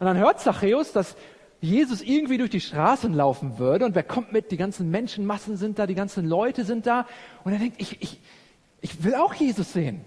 Und 0.00 0.06
dann 0.06 0.16
hört 0.16 0.40
Zachäus, 0.40 0.92
dass 0.92 1.16
Jesus 1.60 2.00
irgendwie 2.00 2.38
durch 2.38 2.48
die 2.48 2.62
Straßen 2.62 3.12
laufen 3.12 3.58
würde. 3.58 3.84
Und 3.84 3.94
wer 3.94 4.04
kommt 4.04 4.32
mit? 4.32 4.50
Die 4.50 4.56
ganzen 4.56 4.90
Menschenmassen 4.90 5.58
sind 5.58 5.78
da, 5.78 5.86
die 5.86 5.94
ganzen 5.94 6.26
Leute 6.26 6.64
sind 6.64 6.86
da. 6.86 7.06
Und 7.44 7.52
er 7.52 7.58
denkt, 7.58 7.78
ich, 7.78 8.00
ich, 8.00 8.18
ich 8.80 9.04
will 9.04 9.16
auch 9.16 9.34
Jesus 9.34 9.74
sehen. 9.74 10.06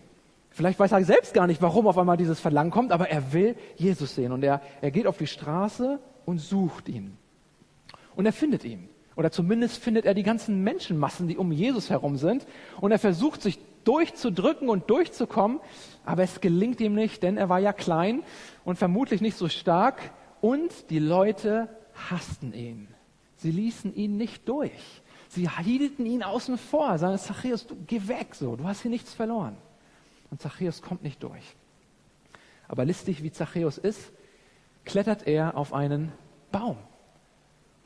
Vielleicht 0.56 0.80
weiß 0.80 0.94
er 0.94 1.04
selbst 1.04 1.34
gar 1.34 1.48
nicht, 1.48 1.62
warum 1.62 1.86
auf 1.86 1.98
einmal 1.98 2.16
dieses 2.16 2.40
Verlangen 2.40 2.72
kommt, 2.72 2.94
aber 2.94 3.10
er 3.10 3.34
will 3.34 3.58
Jesus 3.76 4.16
sehen. 4.16 4.32
Und 4.32 4.42
er, 4.42 4.62
er 4.80 4.90
geht 4.90 5.06
auf 5.06 5.18
die 5.18 5.28
Straße 5.28 6.00
und 6.24 6.38
sucht 6.38 6.88
ihn. 6.88 7.18
Und 8.16 8.26
er 8.26 8.32
findet 8.32 8.64
ihn. 8.64 8.88
Oder 9.18 9.32
zumindest 9.32 9.84
findet 9.84 10.06
er 10.06 10.14
die 10.14 10.24
ganzen 10.24 10.64
Menschenmassen, 10.64 11.28
die 11.28 11.36
um 11.36 11.52
Jesus 11.52 11.90
herum 11.90 12.16
sind. 12.16 12.48
Und 12.80 12.94
er 12.94 13.00
versucht 13.00 13.42
sich 13.42 13.60
durchzudrücken 13.84 14.70
und 14.70 14.90
durchzukommen. 14.90 15.60
Aber 16.06 16.24
es 16.24 16.40
gelingt 16.40 16.80
ihm 16.80 16.96
nicht, 16.96 17.22
denn 17.22 17.36
er 17.36 17.50
war 17.50 17.60
ja 17.60 17.74
klein 17.74 18.24
und 18.64 18.78
vermutlich 18.78 19.20
nicht 19.20 19.36
so 19.36 19.50
stark. 19.50 20.00
Und 20.40 20.90
die 20.90 21.00
Leute 21.00 21.68
hassten 22.10 22.54
ihn. 22.54 22.88
Sie 23.36 23.52
ließen 23.52 23.94
ihn 23.94 24.16
nicht 24.16 24.48
durch. 24.48 25.02
Sie 25.28 25.50
hielten 25.50 26.06
ihn 26.06 26.24
außen 26.24 26.58
vor, 26.58 26.98
sagen, 26.98 27.18
Zachäus, 27.18 27.68
du 27.68 27.76
geh 27.86 28.08
weg 28.08 28.36
so, 28.36 28.56
du 28.56 28.64
hast 28.64 28.84
hier 28.84 28.92
nichts 28.92 29.14
verloren. 29.14 29.58
Und 30.36 30.42
Zachäus 30.42 30.82
kommt 30.82 31.02
nicht 31.02 31.24
durch. 31.24 31.56
Aber 32.68 32.84
listig 32.84 33.24
wie 33.24 33.32
Zachäus 33.32 33.78
ist, 33.78 34.12
klettert 34.84 35.26
er 35.28 35.56
auf 35.56 35.72
einen 35.72 36.12
Baum, 36.52 36.76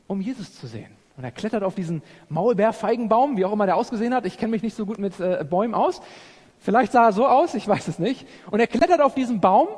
um 0.08 0.20
Jesus 0.20 0.56
zu 0.56 0.66
sehen. 0.66 0.90
Und 1.16 1.22
er 1.22 1.30
klettert 1.30 1.62
auf 1.62 1.76
diesen 1.76 2.02
Maulbeerfeigenbaum, 2.28 3.36
wie 3.36 3.44
auch 3.44 3.52
immer 3.52 3.66
der 3.66 3.76
ausgesehen 3.76 4.12
hat. 4.12 4.26
Ich 4.26 4.36
kenne 4.36 4.50
mich 4.50 4.64
nicht 4.64 4.74
so 4.74 4.84
gut 4.84 4.98
mit 4.98 5.20
äh, 5.20 5.46
Bäumen 5.48 5.76
aus. 5.76 6.02
Vielleicht 6.58 6.90
sah 6.90 7.04
er 7.04 7.12
so 7.12 7.24
aus, 7.24 7.54
ich 7.54 7.68
weiß 7.68 7.86
es 7.86 8.00
nicht. 8.00 8.26
Und 8.50 8.58
er 8.58 8.66
klettert 8.66 9.00
auf 9.00 9.14
diesen 9.14 9.40
Baum 9.40 9.68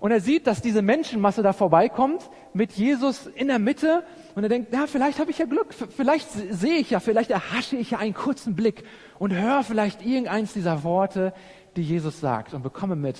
und 0.00 0.10
er 0.10 0.20
sieht, 0.20 0.46
dass 0.46 0.62
diese 0.62 0.80
Menschenmasse 0.80 1.42
da 1.42 1.52
vorbeikommt 1.52 2.28
mit 2.54 2.72
Jesus 2.72 3.26
in 3.26 3.48
der 3.48 3.58
Mitte. 3.58 4.02
Und 4.34 4.42
er 4.42 4.48
denkt, 4.48 4.72
ja, 4.72 4.86
vielleicht 4.86 5.20
habe 5.20 5.30
ich 5.30 5.38
ja 5.38 5.44
Glück. 5.44 5.74
Vielleicht 5.74 6.30
sehe 6.30 6.76
ich 6.76 6.90
ja, 6.90 7.00
vielleicht 7.00 7.30
erhasche 7.30 7.76
ich 7.76 7.90
ja 7.92 7.98
einen 7.98 8.14
kurzen 8.14 8.56
Blick 8.56 8.84
und 9.18 9.34
höre 9.34 9.62
vielleicht 9.62 10.04
irgendeins 10.04 10.54
dieser 10.54 10.84
Worte, 10.84 11.34
die 11.80 11.86
Jesus 11.86 12.20
sagt 12.20 12.52
und 12.52 12.62
bekomme 12.62 12.94
mit, 12.94 13.18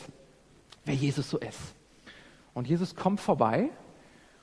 wer 0.85 0.95
Jesus 0.95 1.31
so 1.31 1.39
ist. 1.39 1.75
Und 2.53 2.69
Jesus 2.69 2.95
kommt 2.95 3.21
vorbei 3.21 3.71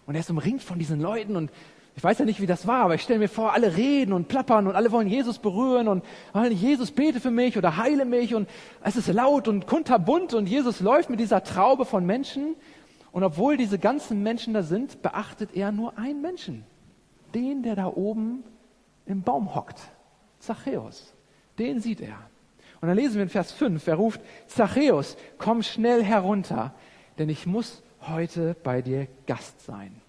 und 0.05 0.15
er 0.15 0.21
ist 0.21 0.31
umringt 0.31 0.63
von 0.63 0.79
diesen 0.79 0.99
Leuten 0.99 1.35
und 1.35 1.51
ich 1.95 2.03
weiß 2.03 2.19
ja 2.19 2.25
nicht, 2.25 2.41
wie 2.41 2.47
das 2.47 2.67
war, 2.67 2.83
aber 2.83 2.95
ich 2.95 3.01
stelle 3.01 3.19
mir 3.19 3.27
vor, 3.27 3.53
alle 3.53 3.75
reden 3.75 4.13
und 4.13 4.27
plappern 4.27 4.67
und 4.67 4.75
alle 4.75 4.91
wollen 4.91 5.07
Jesus 5.07 5.39
berühren 5.39 5.87
und 5.87 6.03
wollen 6.31 6.51
Jesus 6.51 6.91
bete 6.91 7.19
für 7.19 7.31
mich 7.31 7.57
oder 7.57 7.77
heile 7.77 8.05
mich 8.05 8.35
und 8.35 8.47
es 8.83 8.95
ist 8.95 9.07
laut 9.07 9.47
und 9.47 9.65
kunterbunt 9.65 10.33
und 10.33 10.47
Jesus 10.47 10.79
läuft 10.79 11.09
mit 11.09 11.19
dieser 11.19 11.43
Traube 11.43 11.85
von 11.85 12.05
Menschen 12.05 12.55
und 13.11 13.23
obwohl 13.23 13.57
diese 13.57 13.79
ganzen 13.79 14.23
Menschen 14.23 14.53
da 14.53 14.63
sind, 14.63 15.01
beachtet 15.01 15.55
er 15.55 15.71
nur 15.71 15.97
einen 15.97 16.21
Menschen, 16.21 16.65
den, 17.33 17.63
der 17.63 17.75
da 17.75 17.87
oben 17.87 18.43
im 19.05 19.21
Baum 19.21 19.55
hockt, 19.55 19.79
Zachäus. 20.39 21.13
Den 21.57 21.79
sieht 21.79 22.01
er. 22.01 22.17
Und 22.79 22.87
dann 22.87 22.97
lesen 22.97 23.15
wir 23.15 23.23
in 23.23 23.29
Vers 23.29 23.51
5, 23.51 23.85
er 23.87 23.95
ruft, 23.95 24.21
Zachäus, 24.47 25.17
komm 25.37 25.63
schnell 25.63 26.03
herunter, 26.03 26.73
denn 27.17 27.29
ich 27.29 27.47
muss 27.47 27.81
heute 28.01 28.55
bei 28.63 28.81
dir 28.81 29.07
Gast 29.25 29.65
sein. 29.65 30.01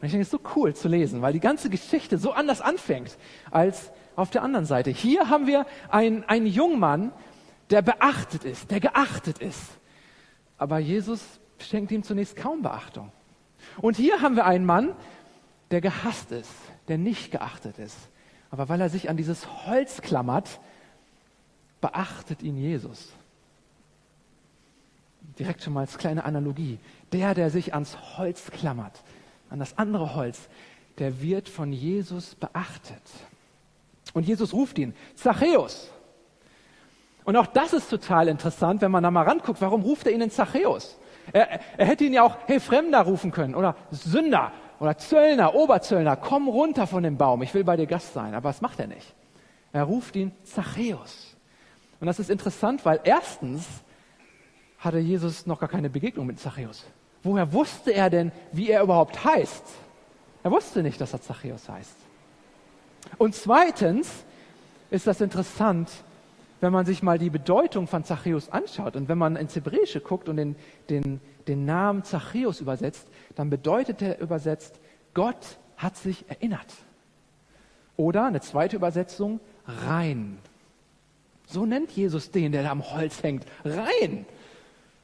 Und 0.00 0.06
ich 0.06 0.12
denke, 0.12 0.22
es 0.22 0.32
ist 0.32 0.42
so 0.42 0.50
cool 0.56 0.74
zu 0.74 0.88
lesen, 0.88 1.22
weil 1.22 1.32
die 1.32 1.40
ganze 1.40 1.70
Geschichte 1.70 2.18
so 2.18 2.32
anders 2.32 2.60
anfängt 2.60 3.16
als 3.50 3.90
auf 4.16 4.30
der 4.30 4.42
anderen 4.42 4.64
Seite. 4.64 4.90
Hier 4.90 5.28
haben 5.28 5.46
wir 5.46 5.66
einen, 5.88 6.24
einen 6.24 6.46
Jungmann, 6.46 7.12
der 7.70 7.82
beachtet 7.82 8.44
ist, 8.44 8.70
der 8.70 8.80
geachtet 8.80 9.38
ist. 9.38 9.62
Aber 10.56 10.78
Jesus 10.78 11.22
schenkt 11.58 11.92
ihm 11.92 12.02
zunächst 12.02 12.36
kaum 12.36 12.62
Beachtung. 12.62 13.12
Und 13.80 13.96
hier 13.96 14.22
haben 14.22 14.36
wir 14.36 14.46
einen 14.46 14.64
Mann, 14.64 14.94
der 15.70 15.80
gehasst 15.80 16.32
ist, 16.32 16.50
der 16.88 16.98
nicht 16.98 17.30
geachtet 17.30 17.78
ist. 17.78 17.96
Aber 18.50 18.68
weil 18.68 18.80
er 18.80 18.88
sich 18.88 19.10
an 19.10 19.16
dieses 19.16 19.66
Holz 19.66 20.00
klammert, 20.00 20.60
beachtet 21.80 22.42
ihn 22.42 22.56
Jesus. 22.56 23.12
Direkt 25.38 25.62
schon 25.62 25.72
mal 25.72 25.80
als 25.80 25.98
kleine 25.98 26.24
Analogie. 26.24 26.78
Der, 27.12 27.34
der 27.34 27.50
sich 27.50 27.74
ans 27.74 27.96
Holz 28.18 28.50
klammert, 28.50 29.02
an 29.50 29.58
das 29.58 29.78
andere 29.78 30.14
Holz, 30.14 30.48
der 30.98 31.22
wird 31.22 31.48
von 31.48 31.72
Jesus 31.72 32.34
beachtet. 32.34 33.02
Und 34.14 34.26
Jesus 34.26 34.52
ruft 34.52 34.78
ihn, 34.78 34.94
Zachäus. 35.14 35.90
Und 37.24 37.36
auch 37.36 37.46
das 37.46 37.72
ist 37.72 37.88
total 37.90 38.28
interessant, 38.28 38.80
wenn 38.80 38.90
man 38.90 39.02
da 39.02 39.10
mal 39.10 39.22
ranguckt. 39.22 39.60
Warum 39.60 39.82
ruft 39.82 40.06
er 40.06 40.12
ihn 40.12 40.22
in 40.22 40.30
Zachäus? 40.30 40.98
Er, 41.32 41.60
er 41.76 41.86
hätte 41.86 42.04
ihn 42.04 42.14
ja 42.14 42.22
auch, 42.22 42.36
hey, 42.46 42.58
Fremder 42.58 43.02
rufen 43.02 43.30
können 43.30 43.54
oder 43.54 43.76
Sünder 43.90 44.52
oder 44.80 44.96
Zöllner, 44.96 45.54
Oberzöllner, 45.54 46.16
komm 46.16 46.48
runter 46.48 46.86
von 46.86 47.02
dem 47.02 47.16
Baum, 47.16 47.42
ich 47.42 47.52
will 47.52 47.64
bei 47.64 47.76
dir 47.76 47.86
Gast 47.86 48.14
sein. 48.14 48.34
Aber 48.34 48.48
das 48.48 48.60
macht 48.60 48.80
er 48.80 48.86
nicht. 48.86 49.14
Er 49.72 49.84
ruft 49.84 50.16
ihn 50.16 50.32
Zachäus. 50.44 51.27
Und 52.00 52.06
das 52.06 52.18
ist 52.18 52.30
interessant, 52.30 52.84
weil 52.84 53.00
erstens 53.04 53.66
hatte 54.78 54.98
Jesus 54.98 55.46
noch 55.46 55.58
gar 55.58 55.68
keine 55.68 55.90
Begegnung 55.90 56.26
mit 56.26 56.38
Zachäus. 56.38 56.84
Woher 57.22 57.52
wusste 57.52 57.92
er 57.92 58.10
denn, 58.10 58.30
wie 58.52 58.70
er 58.70 58.82
überhaupt 58.82 59.24
heißt? 59.24 59.64
Er 60.44 60.50
wusste 60.50 60.82
nicht, 60.82 61.00
dass 61.00 61.12
er 61.12 61.20
Zachäus 61.20 61.68
heißt. 61.68 61.96
Und 63.18 63.34
zweitens 63.34 64.24
ist 64.90 65.06
das 65.06 65.20
interessant, 65.20 65.90
wenn 66.60 66.72
man 66.72 66.86
sich 66.86 67.02
mal 67.02 67.18
die 67.18 67.30
Bedeutung 67.30 67.86
von 67.86 68.04
Zachäus 68.04 68.50
anschaut 68.50 68.96
und 68.96 69.08
wenn 69.08 69.18
man 69.18 69.36
ins 69.36 69.54
Hebräische 69.54 70.00
guckt 70.00 70.28
und 70.28 70.36
den, 70.36 70.56
den, 70.90 71.20
den 71.46 71.64
Namen 71.64 72.04
Zachäus 72.04 72.60
übersetzt, 72.60 73.06
dann 73.36 73.50
bedeutet 73.50 74.02
er 74.02 74.20
übersetzt, 74.20 74.80
Gott 75.14 75.58
hat 75.76 75.96
sich 75.96 76.28
erinnert. 76.28 76.72
Oder 77.96 78.26
eine 78.26 78.40
zweite 78.40 78.76
Übersetzung, 78.76 79.40
rein. 79.66 80.38
So 81.48 81.64
nennt 81.64 81.90
Jesus 81.92 82.30
den, 82.30 82.52
der 82.52 82.62
da 82.62 82.70
am 82.70 82.82
Holz 82.92 83.22
hängt. 83.22 83.46
Rein. 83.64 84.26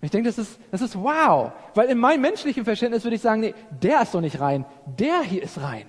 Ich 0.02 0.10
denke, 0.10 0.28
das 0.28 0.36
ist, 0.38 0.60
das 0.70 0.82
ist 0.82 0.94
wow. 0.94 1.52
Weil 1.74 1.88
in 1.88 1.96
meinem 1.96 2.20
menschlichen 2.20 2.64
Verständnis 2.64 3.02
würde 3.04 3.16
ich 3.16 3.22
sagen, 3.22 3.40
nee, 3.40 3.54
der 3.82 4.02
ist 4.02 4.14
doch 4.14 4.20
nicht 4.20 4.40
rein. 4.40 4.66
Der 4.98 5.22
hier 5.22 5.42
ist 5.42 5.60
rein. 5.62 5.86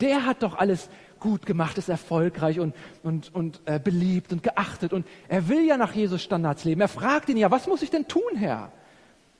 Der 0.00 0.26
hat 0.26 0.42
doch 0.42 0.58
alles 0.58 0.90
gut 1.18 1.46
gemacht, 1.46 1.78
ist 1.78 1.88
erfolgreich 1.88 2.60
und, 2.60 2.74
und, 3.02 3.34
und 3.34 3.62
äh, 3.64 3.80
beliebt 3.80 4.30
und 4.30 4.42
geachtet. 4.42 4.92
Und 4.92 5.06
er 5.26 5.48
will 5.48 5.64
ja 5.64 5.78
nach 5.78 5.94
Jesus 5.94 6.22
Standards 6.22 6.64
leben. 6.64 6.82
Er 6.82 6.88
fragt 6.88 7.30
ihn 7.30 7.38
ja, 7.38 7.50
was 7.50 7.66
muss 7.66 7.80
ich 7.80 7.90
denn 7.90 8.06
tun, 8.06 8.36
Herr? 8.36 8.70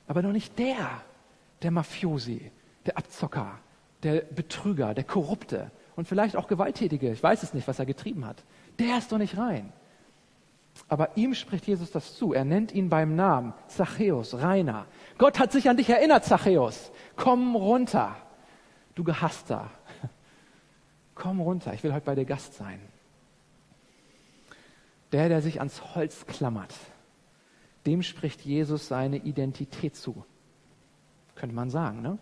Aber 0.06 0.22
doch 0.22 0.32
nicht 0.32 0.58
der, 0.58 1.02
der 1.60 1.70
Mafiosi, 1.70 2.50
der 2.86 2.96
Abzocker, 2.96 3.58
der 4.02 4.22
Betrüger, 4.22 4.94
der 4.94 5.04
Korrupte 5.04 5.70
und 5.94 6.08
vielleicht 6.08 6.36
auch 6.36 6.48
Gewalttätige. 6.48 7.12
Ich 7.12 7.22
weiß 7.22 7.42
es 7.42 7.52
nicht, 7.52 7.68
was 7.68 7.78
er 7.78 7.84
getrieben 7.84 8.24
hat. 8.24 8.42
Der 8.78 8.96
ist 8.96 9.12
doch 9.12 9.18
nicht 9.18 9.36
rein. 9.36 9.74
Aber 10.86 11.16
ihm 11.16 11.34
spricht 11.34 11.66
Jesus 11.66 11.90
das 11.90 12.16
zu. 12.16 12.32
Er 12.32 12.44
nennt 12.44 12.72
ihn 12.72 12.88
beim 12.88 13.16
Namen. 13.16 13.54
Zachäus, 13.66 14.34
Rainer. 14.34 14.86
Gott 15.18 15.38
hat 15.38 15.52
sich 15.52 15.68
an 15.68 15.76
dich 15.76 15.90
erinnert, 15.90 16.24
Zachäus. 16.24 16.92
Komm 17.16 17.56
runter, 17.56 18.16
du 18.94 19.02
Gehasster. 19.04 19.70
Komm 21.14 21.40
runter, 21.40 21.74
ich 21.74 21.82
will 21.82 21.92
heute 21.92 22.06
bei 22.06 22.14
dir 22.14 22.24
Gast 22.24 22.54
sein. 22.54 22.80
Der, 25.10 25.28
der 25.28 25.42
sich 25.42 25.58
ans 25.58 25.94
Holz 25.94 26.26
klammert, 26.26 26.74
dem 27.86 28.02
spricht 28.02 28.42
Jesus 28.42 28.88
seine 28.88 29.16
Identität 29.16 29.96
zu. 29.96 30.24
Könnte 31.34 31.54
man 31.54 31.70
sagen, 31.70 32.02
ne? 32.02 32.18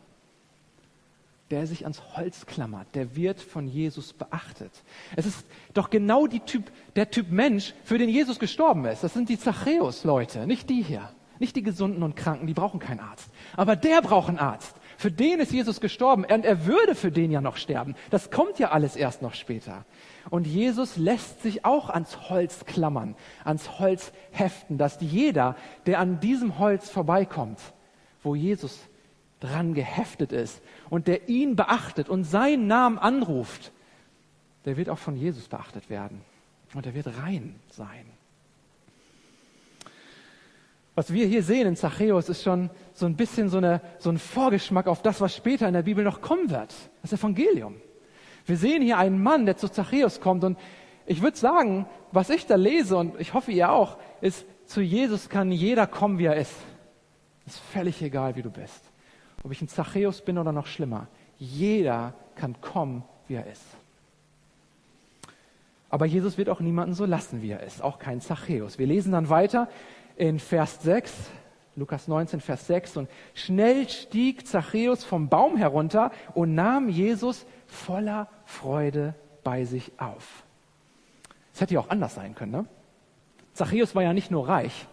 Der 1.51 1.67
sich 1.67 1.85
ans 1.85 2.03
Holz 2.17 2.47
klammert, 2.47 2.89
der 2.95 3.15
wird 3.15 3.41
von 3.41 3.69
Jesus 3.69 4.13
beachtet. 4.13 4.73
Es 5.15 5.27
ist 5.27 5.47
doch 5.75 5.91
genau 5.91 6.27
typ, 6.27 6.73
der 6.97 7.11
Typ 7.11 7.31
Mensch, 7.31 7.75
für 7.85 7.99
den 7.99 8.09
Jesus 8.09 8.39
gestorben 8.39 8.85
ist. 8.87 9.05
Das 9.05 9.15
sind 9.15 9.29
die 9.29 9.39
Zachäus-Leute, 9.39 10.47
nicht 10.47 10.69
die 10.69 10.83
hier. 10.83 11.11
Nicht 11.39 11.55
die 11.55 11.63
Gesunden 11.63 12.03
und 12.03 12.17
Kranken, 12.17 12.47
die 12.47 12.55
brauchen 12.55 12.81
keinen 12.81 13.01
Arzt. 13.01 13.29
Aber 13.57 13.77
der 13.77 14.01
braucht 14.01 14.31
einen 14.31 14.39
Arzt. 14.39 14.75
Für 14.97 15.11
den 15.11 15.41
ist 15.41 15.53
Jesus 15.53 15.81
gestorben 15.81 16.25
und 16.25 16.45
er 16.47 16.65
würde 16.65 16.95
für 16.95 17.13
den 17.13 17.31
ja 17.31 17.43
noch 17.43 17.59
sterben. 17.59 17.95
Das 18.11 18.31
kommt 18.31 18.59
ja 18.59 18.71
alles 18.71 18.97
erst 18.97 19.21
noch 19.21 19.35
später. 19.35 19.85
Und 20.31 20.47
Jesus 20.47 20.97
lässt 20.97 21.43
sich 21.43 21.65
auch 21.67 21.91
ans 21.91 22.31
Holz 22.31 22.65
klammern, 22.65 23.15
ans 23.45 23.79
Holz 23.79 24.13
heften, 24.33 24.79
dass 24.79 24.99
jeder, 25.01 25.57
der 25.85 25.99
an 25.99 26.21
diesem 26.21 26.59
Holz 26.59 26.89
vorbeikommt, 26.89 27.61
wo 28.23 28.35
Jesus 28.35 28.89
dran 29.41 29.75
geheftet 29.75 30.33
ist 30.33 30.63
und 30.91 31.09
der 31.09 31.29
ihn 31.29 31.57
beachtet 31.57 32.09
und 32.09 32.25
seinen 32.25 32.67
Namen 32.67 32.99
anruft, 32.99 33.73
der 34.65 34.77
wird 34.77 34.89
auch 34.89 34.99
von 34.99 35.17
Jesus 35.17 35.49
beachtet 35.49 35.89
werden. 35.91 36.21
Und 36.75 36.87
er 36.87 36.95
wird 36.95 37.07
rein 37.23 37.57
sein. 37.71 38.07
Was 40.95 41.13
wir 41.13 41.27
hier 41.27 41.43
sehen 41.43 41.69
in 41.69 41.77
Zachäus 41.77 42.29
ist 42.29 42.43
schon 42.43 42.71
so 42.95 43.07
ein 43.07 43.17
bisschen 43.17 43.49
so, 43.49 43.59
eine, 43.59 43.81
so 43.99 44.11
ein 44.11 44.19
Vorgeschmack 44.19 44.87
auf 44.87 45.03
das, 45.03 45.21
was 45.21 45.37
später 45.37 45.69
in 45.69 45.75
der 45.75 45.83
Bibel 45.83 46.03
noch 46.03 46.23
kommen 46.23 46.51
wird. 46.51 46.75
Das 47.03 47.13
Evangelium. 47.13 47.77
Wir 48.47 48.57
sehen 48.57 48.83
hier 48.83 48.97
einen 48.97 49.23
Mann, 49.23 49.45
der 49.45 49.57
zu 49.57 49.69
Zachäus 49.69 50.21
kommt 50.21 50.43
und 50.43 50.59
ich 51.05 51.23
würde 51.23 51.37
sagen, 51.37 51.87
was 52.13 52.31
ich 52.31 52.47
da 52.47 52.57
lese 52.57 52.97
und 52.97 53.21
ich 53.21 53.35
hoffe 53.35 53.53
ihr 53.53 53.71
auch, 53.71 53.99
ist, 54.21 54.47
zu 54.65 54.81
Jesus 54.81 55.29
kann 55.29 55.53
jeder 55.53 55.87
kommen, 55.87 56.19
wie 56.19 56.25
er 56.25 56.37
ist. 56.37 56.55
Ist 57.47 57.61
völlig 57.73 58.03
egal, 58.03 58.35
wie 58.35 58.43
du 58.43 58.51
bist. 58.51 58.83
Ob 59.47 59.53
ich 59.53 59.63
ein 59.63 59.69
Zachäus 59.69 60.23
bin 60.23 60.39
oder 60.39 60.51
noch 60.51 60.67
schlimmer. 60.67 61.07
Jeder 61.39 62.15
kann 62.35 62.61
kommen, 62.61 63.05
wie 63.29 63.35
er 63.35 63.47
ist. 63.47 63.63
Aber 65.89 66.05
Jesus 66.05 66.37
wird 66.37 66.49
auch 66.49 66.59
niemanden 66.59 66.95
so 66.95 67.05
lassen, 67.05 67.43
wie 67.43 67.53
er 67.53 67.63
ist. 67.63 67.81
Auch 67.81 68.01
kein 68.01 68.21
Zachäus. 68.21 68.81
Wir 68.81 68.89
lesen 68.89 69.13
dann 69.13 69.29
weiter 69.29 69.69
in 70.17 70.41
Vers 70.41 70.83
6, 70.83 71.31
Lukas 71.77 72.09
19, 72.09 72.41
Vers 72.41 72.67
6. 72.67 72.97
Und 72.97 73.09
schnell 73.35 73.89
stieg 73.89 74.49
Zachäus 74.49 75.05
vom 75.05 75.29
Baum 75.29 75.57
herunter 75.57 76.11
und 76.35 76.57
nahm 76.57 76.89
Jesus 76.89 77.47
voller 77.69 78.27
Freude 78.47 79.15
bei 79.45 79.65
sich 79.65 79.93
auf. 79.97 80.43
Es 81.55 81.61
hätte 81.61 81.75
ja 81.75 81.79
auch 81.79 81.91
anders 81.91 82.17
sein 82.17 82.35
können. 82.35 82.51
Ne? 82.51 82.67
Zachäus 83.53 83.95
war 83.95 84.03
ja 84.03 84.13
nicht 84.13 84.33
nur 84.33 84.49
reich. 84.49 84.89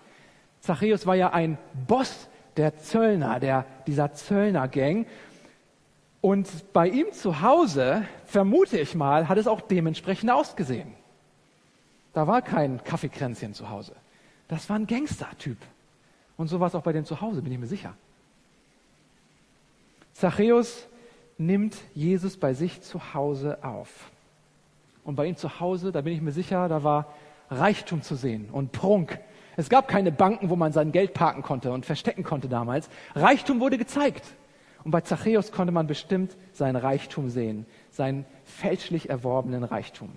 Zachäus 0.60 1.07
war 1.07 1.15
ja 1.15 1.33
ein 1.33 1.57
Boss 1.88 2.29
der 2.57 2.77
Zöllner, 2.77 3.39
der, 3.39 3.65
dieser 3.88 4.13
Zöllner-Gang. 4.13 5.05
Und 6.22 6.72
bei 6.74 6.88
ihm 6.88 7.12
zu 7.12 7.41
Hause, 7.41 8.05
vermute 8.25 8.79
ich 8.79 8.95
mal, 8.95 9.27
hat 9.27 9.38
es 9.38 9.48
auch 9.48 9.62
dementsprechend 9.62 10.31
ausgesehen. 10.31 10.93
Da 12.13 12.27
war 12.27 12.41
kein 12.41 12.83
Kaffeekränzchen 12.83 13.53
zu 13.53 13.69
Hause. 13.69 13.95
Das 14.48 14.69
war 14.69 14.77
ein 14.77 14.88
Gangster-Typ. 14.88 15.57
Und 16.38 16.48
so 16.48 16.60
war 16.60 16.67
es 16.67 16.75
auch 16.75 16.83
bei 16.83 16.93
dem 16.93 17.05
zu 17.05 17.22
Hause, 17.22 17.41
bin 17.41 17.51
ich 17.51 17.60
mir 17.60 17.67
sicher. 17.67 17.95
Zachäus 20.13 20.88
nimmt 21.38 21.75
Jesus 21.93 22.38
bei 22.38 22.53
sich 22.53 22.81
zu 22.81 23.13
Hause 23.13 23.63
auf. 23.63 24.12
Und 25.03 25.15
bei 25.15 25.25
ihm 25.25 25.36
zu 25.36 25.60
Hause, 25.60 25.91
da 25.91 26.01
bin 26.01 26.13
ich 26.13 26.22
mir 26.22 26.31
sicher, 26.31 26.69
da 26.69 26.83
war 26.83 27.13
Reichtum 27.50 28.01
zu 28.01 28.15
sehen 28.15 28.50
und 28.51 28.72
Prunk. 28.72 29.19
Es 29.55 29.69
gab 29.69 29.88
keine 29.88 30.12
Banken, 30.12 30.50
wo 30.50 30.55
man 30.55 30.72
sein 30.72 30.91
Geld 30.91 31.13
parken 31.13 31.43
konnte 31.43 31.72
und 31.72 31.86
verstecken 31.86 32.24
konnte 32.24 32.48
damals. 32.48 32.89
Reichtum 33.15 33.60
wurde 33.60 33.77
gezeigt. 33.77 34.24
Und 34.83 34.91
bei 34.91 35.01
Zachäus 35.01 35.51
konnte 35.51 35.72
man 35.72 35.88
bestimmt 35.88 36.36
sein 36.51 36.75
Reichtum 36.75 37.29
sehen, 37.29 37.65
seinen 37.89 38.25
fälschlich 38.43 39.10
erworbenen 39.10 39.63
Reichtum. 39.63 40.10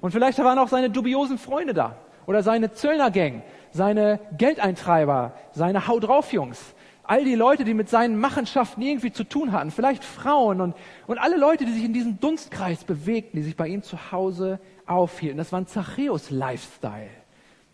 Und 0.00 0.12
vielleicht 0.12 0.38
waren 0.38 0.58
auch 0.58 0.68
seine 0.68 0.90
dubiosen 0.90 1.38
Freunde 1.38 1.74
da 1.74 1.96
oder 2.26 2.42
seine 2.42 2.72
Zöllnergang, 2.72 3.42
seine 3.72 4.20
Geldeintreiber, 4.38 5.34
seine 5.52 5.86
Hau 5.86 6.00
drauf 6.00 6.32
Jungs, 6.32 6.74
all 7.02 7.24
die 7.24 7.34
Leute, 7.34 7.64
die 7.64 7.74
mit 7.74 7.88
seinen 7.88 8.18
Machenschaften 8.18 8.82
irgendwie 8.82 9.12
zu 9.12 9.24
tun 9.24 9.52
hatten, 9.52 9.70
vielleicht 9.70 10.04
Frauen 10.04 10.60
und, 10.60 10.74
und 11.06 11.18
alle 11.18 11.36
Leute, 11.36 11.64
die 11.64 11.72
sich 11.72 11.84
in 11.84 11.92
diesem 11.92 12.18
Dunstkreis 12.18 12.84
bewegten, 12.84 13.36
die 13.36 13.44
sich 13.44 13.56
bei 13.56 13.68
ihm 13.68 13.82
zu 13.82 14.12
Hause 14.12 14.58
aufhielten. 14.86 15.38
Das 15.38 15.52
war 15.52 15.60
ein 15.60 15.66
Zachäus-Lifestyle 15.66 17.10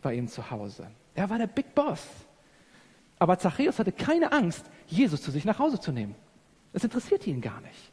bei 0.03 0.15
ihm 0.15 0.29
zu 0.29 0.51
Hause. 0.51 0.87
Er 1.15 1.29
war 1.29 1.39
der 1.39 1.47
Big 1.47 1.75
Boss. 1.75 2.07
Aber 3.19 3.39
Zachäus 3.39 3.79
hatte 3.79 3.93
keine 3.93 4.33
Angst, 4.33 4.65
Jesus 4.87 5.23
zu 5.23 5.31
sich 5.31 5.45
nach 5.45 5.59
Hause 5.59 5.79
zu 5.79 5.93
nehmen. 5.93 6.15
Das 6.73 6.85
interessierte 6.85 7.31
ihn 7.31 7.41
gar 7.41 7.61
nicht. 7.61 7.93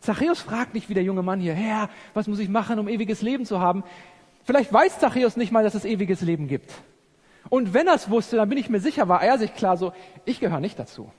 Zachäus 0.00 0.40
fragt 0.40 0.74
nicht 0.74 0.88
wie 0.88 0.94
der 0.94 1.02
junge 1.02 1.22
Mann 1.22 1.40
hier, 1.40 1.54
Herr, 1.54 1.88
was 2.14 2.26
muss 2.26 2.38
ich 2.38 2.48
machen, 2.48 2.78
um 2.78 2.88
ewiges 2.88 3.22
Leben 3.22 3.44
zu 3.46 3.60
haben? 3.60 3.82
Vielleicht 4.44 4.72
weiß 4.72 4.98
Zachäus 4.98 5.36
nicht 5.36 5.52
mal, 5.52 5.64
dass 5.64 5.74
es 5.74 5.84
ewiges 5.84 6.20
Leben 6.20 6.48
gibt. 6.48 6.72
Und 7.50 7.74
wenn 7.74 7.86
er 7.86 7.94
es 7.94 8.10
wusste, 8.10 8.36
dann 8.36 8.48
bin 8.48 8.58
ich 8.58 8.68
mir 8.68 8.80
sicher, 8.80 9.08
war 9.08 9.22
er 9.22 9.38
sich 9.38 9.54
klar 9.54 9.76
so, 9.76 9.92
ich 10.24 10.40
gehöre 10.40 10.60
nicht 10.60 10.78
dazu. 10.78 11.10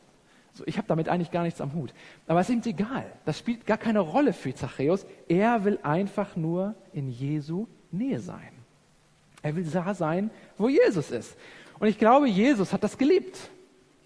So, 0.54 0.64
ich 0.66 0.78
habe 0.78 0.88
damit 0.88 1.10
eigentlich 1.10 1.32
gar 1.32 1.44
nichts 1.44 1.62
am 1.62 1.74
Hut. 1.74 1.94
Aber 2.28 2.40
es 2.40 2.50
ist 2.50 2.66
ihm 2.66 2.72
egal. 2.72 3.06
Das 3.26 3.38
spielt 3.38 3.66
gar 3.66 3.78
keine 3.78 4.00
Rolle 4.00 4.34
für 4.34 4.54
Zachäus. 4.54 5.06
Er 5.28 5.64
will 5.64 5.80
einfach 5.84 6.36
nur 6.36 6.76
in 6.92 7.10
Jesu 7.10 7.68
Nähe 7.92 8.20
sein. 8.20 8.59
Er 9.42 9.56
will 9.56 9.64
da 9.64 9.94
sein, 9.94 10.32
wo 10.58 10.70
Jesus 10.70 11.12
ist. 11.12 11.36
Und 11.80 11.88
ich 11.88 11.98
glaube, 11.98 12.28
Jesus 12.28 12.74
hat 12.74 12.84
das 12.84 12.98
geliebt. 12.98 13.38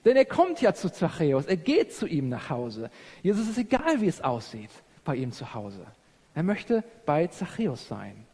Denn 0.05 0.17
er 0.17 0.25
kommt 0.25 0.61
ja 0.61 0.73
zu 0.73 0.91
Zachäus, 0.91 1.45
er 1.45 1.55
geht 1.55 1.93
zu 1.93 2.05
ihm 2.05 2.27
nach 2.29 2.49
Hause. 2.49 2.89
Jesus 3.21 3.47
ist 3.47 3.57
egal, 3.57 4.01
wie 4.01 4.07
es 4.07 4.21
aussieht 4.21 4.69
bei 5.05 5.15
ihm 5.15 5.31
zu 5.31 5.53
Hause. 5.53 5.85
Er 6.35 6.43
möchte 6.43 6.83
bei 7.05 7.27
Zachäus 7.27 7.87
sein. 7.87 8.25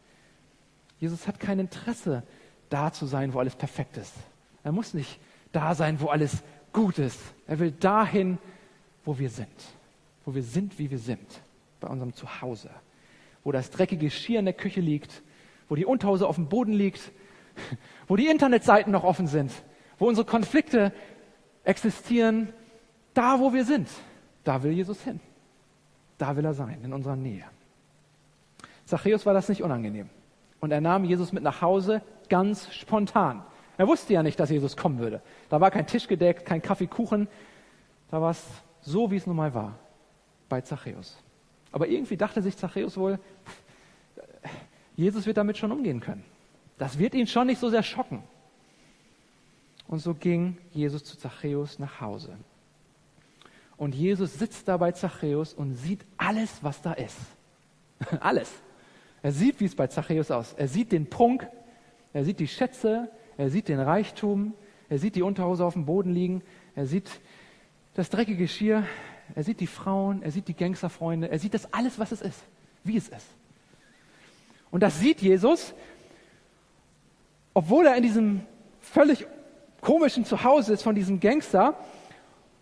Jesus 0.98 1.26
hat 1.26 1.38
kein 1.38 1.58
Interesse, 1.58 2.22
da 2.68 2.92
zu 2.92 3.06
sein, 3.06 3.32
wo 3.34 3.38
alles 3.38 3.54
perfekt 3.54 3.96
ist. 3.96 4.14
Er 4.62 4.72
muss 4.72 4.94
nicht 4.94 5.18
da 5.52 5.74
sein, 5.74 6.00
wo 6.00 6.08
alles 6.08 6.42
gut 6.72 6.98
ist. 6.98 7.20
Er 7.46 7.58
will 7.58 7.72
dahin, 7.72 8.38
wo 9.04 9.18
wir 9.18 9.30
sind. 9.30 9.48
Wo 10.24 10.34
wir 10.34 10.42
sind, 10.42 10.78
wie 10.78 10.90
wir 10.90 10.98
sind. 10.98 11.26
Bei 11.80 11.88
unserem 11.88 12.14
Zuhause. 12.14 12.70
Wo 13.42 13.52
das 13.52 13.70
dreckige 13.70 14.06
Geschirr 14.06 14.38
in 14.38 14.44
der 14.44 14.54
Küche 14.54 14.80
liegt. 14.80 15.22
Wo 15.70 15.76
die 15.76 15.86
Unterhose 15.86 16.28
auf 16.28 16.34
dem 16.34 16.48
Boden 16.48 16.72
liegt. 16.72 17.12
Wo 18.08 18.16
die 18.16 18.26
Internetseiten 18.26 18.92
noch 18.92 19.04
offen 19.04 19.26
sind. 19.26 19.50
Wo 19.98 20.06
unsere 20.06 20.26
Konflikte 20.26 20.92
existieren, 21.64 22.52
da 23.14 23.38
wo 23.38 23.52
wir 23.52 23.64
sind, 23.64 23.88
da 24.44 24.62
will 24.62 24.72
Jesus 24.72 25.02
hin. 25.02 25.20
Da 26.18 26.36
will 26.36 26.44
er 26.44 26.54
sein, 26.54 26.80
in 26.82 26.92
unserer 26.92 27.16
Nähe. 27.16 27.44
Zachäus 28.84 29.24
war 29.24 29.34
das 29.34 29.48
nicht 29.48 29.62
unangenehm. 29.62 30.10
Und 30.60 30.72
er 30.72 30.80
nahm 30.80 31.04
Jesus 31.04 31.32
mit 31.32 31.42
nach 31.42 31.62
Hause 31.62 32.02
ganz 32.28 32.72
spontan. 32.74 33.42
Er 33.78 33.86
wusste 33.86 34.12
ja 34.12 34.22
nicht, 34.22 34.38
dass 34.38 34.50
Jesus 34.50 34.76
kommen 34.76 34.98
würde. 34.98 35.22
Da 35.48 35.60
war 35.60 35.70
kein 35.70 35.86
Tisch 35.86 36.08
gedeckt, 36.08 36.44
kein 36.44 36.60
Kaffeekuchen. 36.60 37.28
Da 38.10 38.20
war 38.20 38.32
es 38.32 38.44
so, 38.80 39.10
wie 39.10 39.16
es 39.16 39.26
nun 39.26 39.36
mal 39.36 39.54
war, 39.54 39.78
bei 40.48 40.60
Zachäus. 40.60 41.22
Aber 41.72 41.88
irgendwie 41.88 42.16
dachte 42.16 42.42
sich 42.42 42.56
Zachäus 42.56 42.96
wohl, 42.96 43.18
Jesus 44.96 45.26
wird 45.26 45.36
damit 45.36 45.56
schon 45.56 45.72
umgehen 45.72 46.00
können. 46.00 46.24
Das 46.78 46.98
wird 46.98 47.14
ihn 47.14 47.26
schon 47.26 47.46
nicht 47.46 47.58
so 47.58 47.68
sehr 47.68 47.82
schocken. 47.82 48.22
Und 49.86 49.98
so 49.98 50.14
ging 50.14 50.56
Jesus 50.72 51.04
zu 51.04 51.18
Zachäus 51.18 51.78
nach 51.78 52.00
Hause. 52.00 52.36
Und 53.76 53.94
Jesus 53.94 54.38
sitzt 54.38 54.68
da 54.68 54.76
bei 54.76 54.92
Zachäus 54.92 55.52
und 55.52 55.74
sieht 55.74 56.04
alles, 56.16 56.62
was 56.62 56.80
da 56.82 56.92
ist. 56.92 57.18
alles. 58.20 58.52
Er 59.22 59.32
sieht, 59.32 59.60
wie 59.60 59.64
es 59.64 59.74
bei 59.74 59.86
Zachäus 59.86 60.30
aus. 60.30 60.52
Er 60.52 60.68
sieht 60.68 60.92
den 60.92 61.10
Prunk, 61.10 61.48
er 62.12 62.24
sieht 62.24 62.40
die 62.40 62.48
Schätze, 62.48 63.10
er 63.36 63.50
sieht 63.50 63.68
den 63.68 63.80
Reichtum, 63.80 64.54
er 64.88 64.98
sieht 64.98 65.16
die 65.16 65.22
Unterhose 65.22 65.64
auf 65.64 65.74
dem 65.74 65.86
Boden 65.86 66.12
liegen, 66.12 66.42
er 66.74 66.86
sieht 66.86 67.20
das 67.94 68.10
dreckige 68.10 68.38
Geschirr, 68.38 68.84
er 69.34 69.44
sieht 69.44 69.60
die 69.60 69.66
Frauen, 69.66 70.22
er 70.22 70.30
sieht 70.30 70.48
die 70.48 70.54
Gangsterfreunde, 70.54 71.30
er 71.30 71.38
sieht 71.38 71.54
das 71.54 71.72
alles, 71.72 71.98
was 71.98 72.12
es 72.12 72.22
ist, 72.22 72.42
wie 72.84 72.96
es 72.96 73.08
ist. 73.08 73.26
Und 74.70 74.82
das 74.82 75.00
sieht 75.00 75.20
Jesus, 75.20 75.74
obwohl 77.54 77.86
er 77.86 77.96
in 77.96 78.02
diesem 78.02 78.40
völlig 78.80 79.26
komischen 79.80 80.24
Zuhause 80.24 80.72
ist 80.72 80.82
von 80.82 80.94
diesem 80.94 81.20
Gangster. 81.20 81.76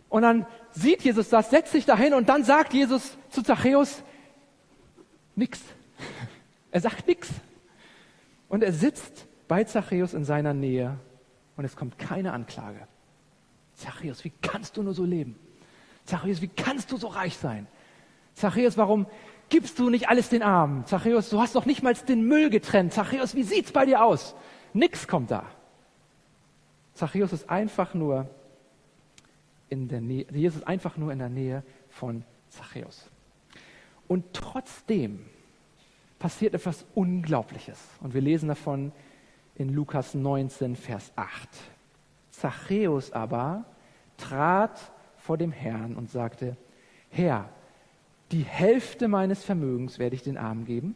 Und 0.09 0.23
dann 0.23 0.47
sieht 0.71 1.03
Jesus 1.03 1.29
das, 1.29 1.51
setzt 1.51 1.73
sich 1.73 1.85
dahin 1.85 2.15
und 2.15 2.29
dann 2.29 2.45
sagt 2.45 2.73
Jesus 2.73 3.17
zu 3.31 3.43
Zachäus 3.43 4.03
nix. 5.37 5.61
Er 6.71 6.83
sagt 6.83 7.07
nix. 7.07 7.31
Und 8.51 8.63
er 8.63 8.75
sitzt 8.75 9.27
bei 9.49 9.65
Zachäus 9.65 10.13
in 10.13 10.25
seiner 10.25 10.53
Nähe 10.53 10.99
und 11.57 11.65
es 11.65 11.77
kommt 11.77 11.99
keine 11.99 12.35
Anklage. 12.35 12.87
Zachäus, 13.75 14.23
wie 14.25 14.33
kannst 14.43 14.77
du 14.77 14.83
nur 14.83 14.93
so 14.93 15.05
leben? 15.05 15.37
Zachäus, 16.05 16.43
wie 16.43 16.49
kannst 16.49 16.93
du 16.93 16.99
so 16.99 17.07
reich 17.07 17.39
sein? 17.39 17.67
Zachäus, 18.35 18.77
warum 18.77 19.07
gibst 19.49 19.79
du 19.79 19.91
nicht 19.91 20.09
alles 20.09 20.29
den 20.29 20.43
Armen? 20.43 20.85
Zachäus, 20.87 21.31
du 21.31 21.41
hast 21.41 21.55
doch 21.55 21.67
nicht 21.67 21.83
mal 21.83 21.95
den 21.95 22.23
Müll 22.27 22.51
getrennt. 22.51 22.93
Zachäus, 22.93 23.35
wie 23.35 23.43
sieht's 23.43 23.73
bei 23.73 23.87
dir 23.87 24.03
aus? 24.05 24.35
Nix 24.73 25.09
kommt 25.09 25.31
da. 25.31 25.45
Zachäus 26.95 27.33
ist 27.33 27.49
einfach 27.49 27.95
nur 27.95 28.29
in 29.69 29.89
der 29.89 30.01
Nähe, 30.01 30.27
Jesus 30.33 30.61
ist 30.61 30.67
einfach 30.67 30.97
nur 30.97 31.13
in 31.13 31.19
der 31.19 31.29
Nähe 31.29 31.63
von 31.91 32.25
Zachäus. 32.49 33.11
Und 34.07 34.33
trotzdem 34.33 35.27
passiert 36.19 36.55
etwas 36.55 36.85
Unglaubliches. 36.95 37.79
Und 38.01 38.15
wir 38.15 38.21
lesen 38.21 38.49
davon 38.49 38.93
in 39.55 39.73
Lukas 39.73 40.15
19, 40.15 40.77
Vers 40.77 41.13
8. 41.17 41.49
Zachäus 42.31 43.13
aber 43.13 43.65
trat 44.17 44.93
vor 45.17 45.37
dem 45.37 45.53
Herrn 45.53 45.95
und 45.95 46.11
sagte, 46.11 46.57
Herr, 47.11 47.49
die 48.33 48.43
Hälfte 48.43 49.09
meines 49.09 49.43
Vermögens 49.43 49.99
werde 49.99 50.15
ich 50.15 50.23
den 50.23 50.37
Armen 50.37 50.65
geben. 50.65 50.95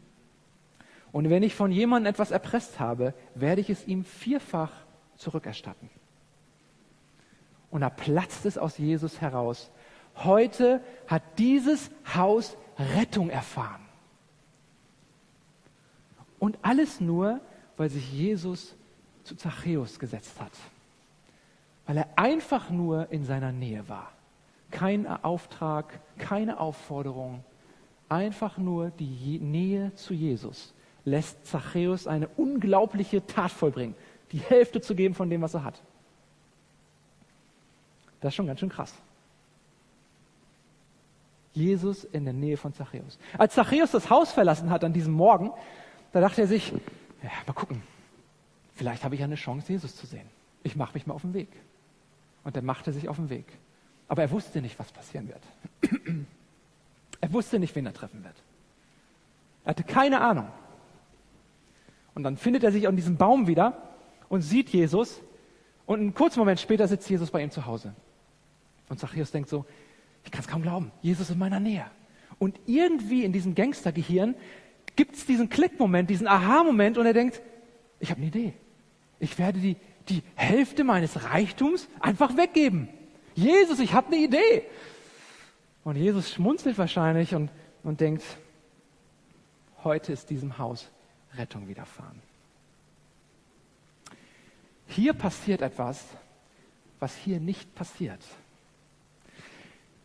Und 1.12 1.28
wenn 1.30 1.42
ich 1.42 1.54
von 1.54 1.70
jemandem 1.70 2.10
etwas 2.10 2.30
erpresst 2.30 2.80
habe, 2.80 3.14
werde 3.34 3.60
ich 3.60 3.70
es 3.70 3.86
ihm 3.86 4.04
vierfach 4.04 4.72
zurückerstatten. 5.16 5.90
Und 7.70 7.80
da 7.80 7.90
platzt 7.90 8.44
es 8.44 8.58
aus 8.58 8.78
Jesus 8.78 9.20
heraus. 9.20 9.70
Heute 10.16 10.82
hat 11.06 11.22
dieses 11.38 11.90
Haus 12.14 12.56
Rettung 12.78 13.30
erfahren. 13.30 13.80
Und 16.38 16.58
alles 16.62 17.00
nur, 17.00 17.40
weil 17.76 17.88
sich 17.88 18.12
Jesus 18.12 18.74
zu 19.24 19.36
Zachäus 19.36 19.98
gesetzt 19.98 20.40
hat. 20.40 20.52
Weil 21.86 21.98
er 21.98 22.08
einfach 22.16 22.68
nur 22.68 23.10
in 23.10 23.24
seiner 23.24 23.52
Nähe 23.52 23.88
war. 23.88 24.11
Kein 24.72 25.06
Auftrag, 25.06 26.00
keine 26.18 26.58
Aufforderung, 26.58 27.44
einfach 28.08 28.58
nur 28.58 28.90
die 28.90 29.38
Nähe 29.38 29.94
zu 29.94 30.14
Jesus 30.14 30.74
lässt 31.04 31.46
Zachäus 31.46 32.06
eine 32.06 32.28
unglaubliche 32.28 33.26
Tat 33.26 33.50
vollbringen, 33.50 33.94
die 34.30 34.38
Hälfte 34.38 34.80
zu 34.80 34.94
geben 34.94 35.14
von 35.14 35.28
dem, 35.30 35.42
was 35.42 35.54
er 35.54 35.64
hat. 35.64 35.80
Das 38.20 38.30
ist 38.30 38.36
schon 38.36 38.46
ganz 38.46 38.60
schön 38.60 38.68
krass. 38.68 38.94
Jesus 41.54 42.04
in 42.04 42.24
der 42.24 42.32
Nähe 42.32 42.56
von 42.56 42.72
Zachäus. 42.72 43.18
Als 43.36 43.54
Zachäus 43.54 43.90
das 43.90 44.08
Haus 44.08 44.32
verlassen 44.32 44.70
hat 44.70 44.84
an 44.84 44.92
diesem 44.92 45.12
Morgen, 45.12 45.50
da 46.12 46.20
dachte 46.20 46.42
er 46.42 46.46
sich, 46.46 46.72
ja, 47.22 47.30
mal 47.46 47.52
gucken, 47.52 47.82
vielleicht 48.74 49.04
habe 49.04 49.16
ich 49.16 49.22
eine 49.22 49.34
Chance, 49.34 49.72
Jesus 49.72 49.96
zu 49.96 50.06
sehen. 50.06 50.26
Ich 50.62 50.76
mache 50.76 50.94
mich 50.94 51.06
mal 51.06 51.14
auf 51.14 51.22
den 51.22 51.34
Weg. 51.34 51.48
Und 52.44 52.56
er 52.56 52.62
machte 52.62 52.92
sich 52.92 53.08
auf 53.08 53.16
den 53.16 53.28
Weg. 53.28 53.46
Aber 54.12 54.20
er 54.20 54.30
wusste 54.30 54.60
nicht, 54.60 54.78
was 54.78 54.92
passieren 54.92 55.26
wird. 55.26 56.12
er 57.22 57.32
wusste 57.32 57.58
nicht, 57.58 57.74
wen 57.74 57.86
er 57.86 57.94
treffen 57.94 58.22
wird. 58.22 58.34
Er 59.64 59.70
hatte 59.70 59.84
keine 59.84 60.20
Ahnung. 60.20 60.48
Und 62.14 62.22
dann 62.22 62.36
findet 62.36 62.62
er 62.62 62.72
sich 62.72 62.86
an 62.86 62.94
diesem 62.94 63.16
Baum 63.16 63.46
wieder 63.46 63.94
und 64.28 64.42
sieht 64.42 64.68
Jesus. 64.68 65.22
Und 65.86 66.00
einen 66.00 66.12
kurzen 66.12 66.40
Moment 66.40 66.60
später 66.60 66.86
sitzt 66.88 67.08
Jesus 67.08 67.30
bei 67.30 67.42
ihm 67.42 67.50
zu 67.50 67.64
Hause. 67.64 67.94
Und 68.90 69.00
Zachäus 69.00 69.30
denkt 69.30 69.48
so, 69.48 69.64
ich 70.26 70.30
kann 70.30 70.42
es 70.42 70.46
kaum 70.46 70.60
glauben, 70.60 70.92
Jesus 71.00 71.30
ist 71.30 71.32
in 71.32 71.38
meiner 71.38 71.58
Nähe. 71.58 71.86
Und 72.38 72.60
irgendwie 72.66 73.24
in 73.24 73.32
diesem 73.32 73.54
Gangstergehirn 73.54 74.34
gibt 74.94 75.16
es 75.16 75.24
diesen 75.24 75.48
Klickmoment, 75.48 76.10
diesen 76.10 76.28
Aha-Moment 76.28 76.98
und 76.98 77.06
er 77.06 77.14
denkt, 77.14 77.40
ich 77.98 78.10
habe 78.10 78.18
eine 78.18 78.28
Idee. 78.28 78.52
Ich 79.20 79.38
werde 79.38 79.58
die, 79.58 79.76
die 80.10 80.22
Hälfte 80.34 80.84
meines 80.84 81.30
Reichtums 81.30 81.88
einfach 81.98 82.36
weggeben. 82.36 82.90
Jesus, 83.34 83.78
ich 83.80 83.92
habe 83.92 84.08
eine 84.08 84.16
Idee. 84.16 84.64
Und 85.84 85.96
Jesus 85.96 86.32
schmunzelt 86.32 86.78
wahrscheinlich 86.78 87.34
und, 87.34 87.50
und 87.82 88.00
denkt, 88.00 88.22
heute 89.82 90.12
ist 90.12 90.30
diesem 90.30 90.58
Haus 90.58 90.88
Rettung 91.36 91.68
widerfahren. 91.68 92.20
Hier 94.86 95.12
passiert 95.14 95.62
etwas, 95.62 96.04
was 97.00 97.16
hier 97.16 97.40
nicht 97.40 97.74
passiert. 97.74 98.20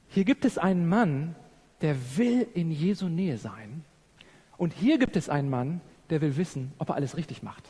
Hier 0.10 0.24
gibt 0.24 0.46
es 0.46 0.58
einen 0.58 0.88
Mann, 0.88 1.36
der 1.82 2.18
will 2.18 2.48
in 2.54 2.72
Jesu 2.72 3.08
Nähe 3.08 3.38
sein. 3.38 3.84
Und 4.58 4.74
hier 4.74 4.98
gibt 4.98 5.16
es 5.16 5.30
einen 5.30 5.50
Mann, 5.50 5.82
der 6.10 6.22
will 6.22 6.38
wissen, 6.38 6.74
ob 6.80 6.90
er 6.90 6.96
alles 6.96 7.18
richtig 7.18 7.44
macht, 7.44 7.70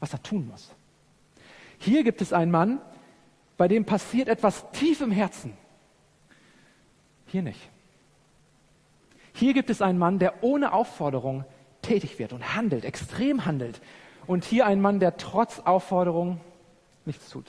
was 0.00 0.12
er 0.12 0.22
tun 0.22 0.48
muss. 0.48 0.74
Hier 1.78 2.02
gibt 2.02 2.20
es 2.20 2.32
einen 2.32 2.50
Mann, 2.50 2.80
bei 3.56 3.68
dem 3.68 3.84
passiert 3.84 4.28
etwas 4.28 4.70
tief 4.72 5.00
im 5.00 5.10
Herzen. 5.10 5.56
Hier 7.26 7.42
nicht. 7.42 7.60
Hier 9.34 9.54
gibt 9.54 9.70
es 9.70 9.80
einen 9.82 9.98
Mann, 9.98 10.18
der 10.18 10.42
ohne 10.42 10.72
Aufforderung 10.72 11.44
tätig 11.80 12.18
wird 12.18 12.32
und 12.32 12.54
handelt, 12.54 12.84
extrem 12.84 13.44
handelt. 13.44 13.80
Und 14.26 14.44
hier 14.44 14.66
ein 14.66 14.80
Mann, 14.80 15.00
der 15.00 15.16
trotz 15.16 15.58
Aufforderung 15.60 16.40
nichts 17.04 17.28
tut. 17.30 17.46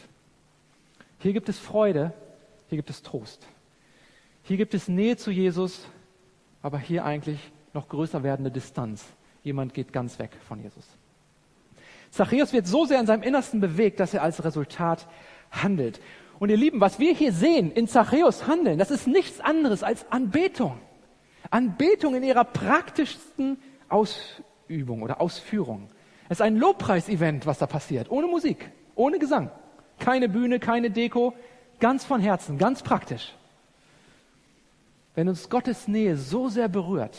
Hier 1.19 1.33
gibt 1.33 1.49
es 1.49 1.59
Freude, 1.59 2.13
hier 2.69 2.77
gibt 2.77 2.89
es 2.89 3.01
Trost. 3.01 3.45
Hier 4.43 4.57
gibt 4.57 4.73
es 4.73 4.87
Nähe 4.87 5.15
zu 5.15 5.31
Jesus, 5.31 5.87
aber 6.61 6.79
hier 6.79 7.05
eigentlich 7.05 7.39
noch 7.73 7.87
größer 7.87 8.23
werdende 8.23 8.51
Distanz. 8.51 9.05
Jemand 9.43 9.73
geht 9.73 9.93
ganz 9.93 10.19
weg 10.19 10.31
von 10.47 10.61
Jesus. 10.61 10.85
Zachäus 12.11 12.53
wird 12.53 12.67
so 12.67 12.85
sehr 12.85 12.99
in 12.99 13.07
seinem 13.07 13.23
Innersten 13.23 13.59
bewegt, 13.59 13.99
dass 13.99 14.13
er 14.13 14.21
als 14.21 14.43
Resultat 14.43 15.07
handelt. 15.53 16.01
Und 16.39 16.49
ihr 16.49 16.57
Lieben, 16.57 16.81
was 16.81 16.99
wir 16.99 17.13
hier 17.13 17.31
sehen 17.31 17.71
in 17.71 17.87
Zachäus 17.87 18.47
handeln, 18.47 18.77
das 18.77 18.91
ist 18.91 19.07
nichts 19.07 19.39
anderes 19.39 19.83
als 19.83 20.11
Anbetung. 20.11 20.77
Anbetung 21.49 22.15
in 22.15 22.23
ihrer 22.23 22.43
praktischsten 22.43 23.57
Ausübung 23.87 25.03
oder 25.03 25.21
Ausführung. 25.21 25.89
Es 26.25 26.39
ist 26.39 26.41
ein 26.41 26.57
Lobpreisevent, 26.57 27.45
was 27.45 27.59
da 27.59 27.67
passiert, 27.67 28.09
ohne 28.09 28.27
Musik, 28.27 28.71
ohne 28.95 29.19
Gesang, 29.19 29.51
keine 29.99 30.27
Bühne, 30.27 30.59
keine 30.59 30.89
Deko, 30.89 31.33
ganz 31.79 32.03
von 32.03 32.21
Herzen, 32.21 32.57
ganz 32.57 32.81
praktisch. 32.81 33.35
Wenn 35.15 35.29
uns 35.29 35.49
Gottes 35.49 35.87
Nähe 35.87 36.17
so 36.17 36.49
sehr 36.49 36.67
berührt, 36.67 37.17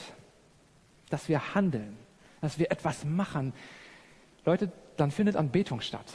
dass 1.10 1.28
wir 1.28 1.54
handeln, 1.54 1.96
dass 2.40 2.58
wir 2.58 2.72
etwas 2.72 3.04
machen, 3.04 3.52
Leute, 4.44 4.72
dann 4.96 5.10
findet 5.10 5.36
Anbetung 5.36 5.80
statt. 5.80 6.06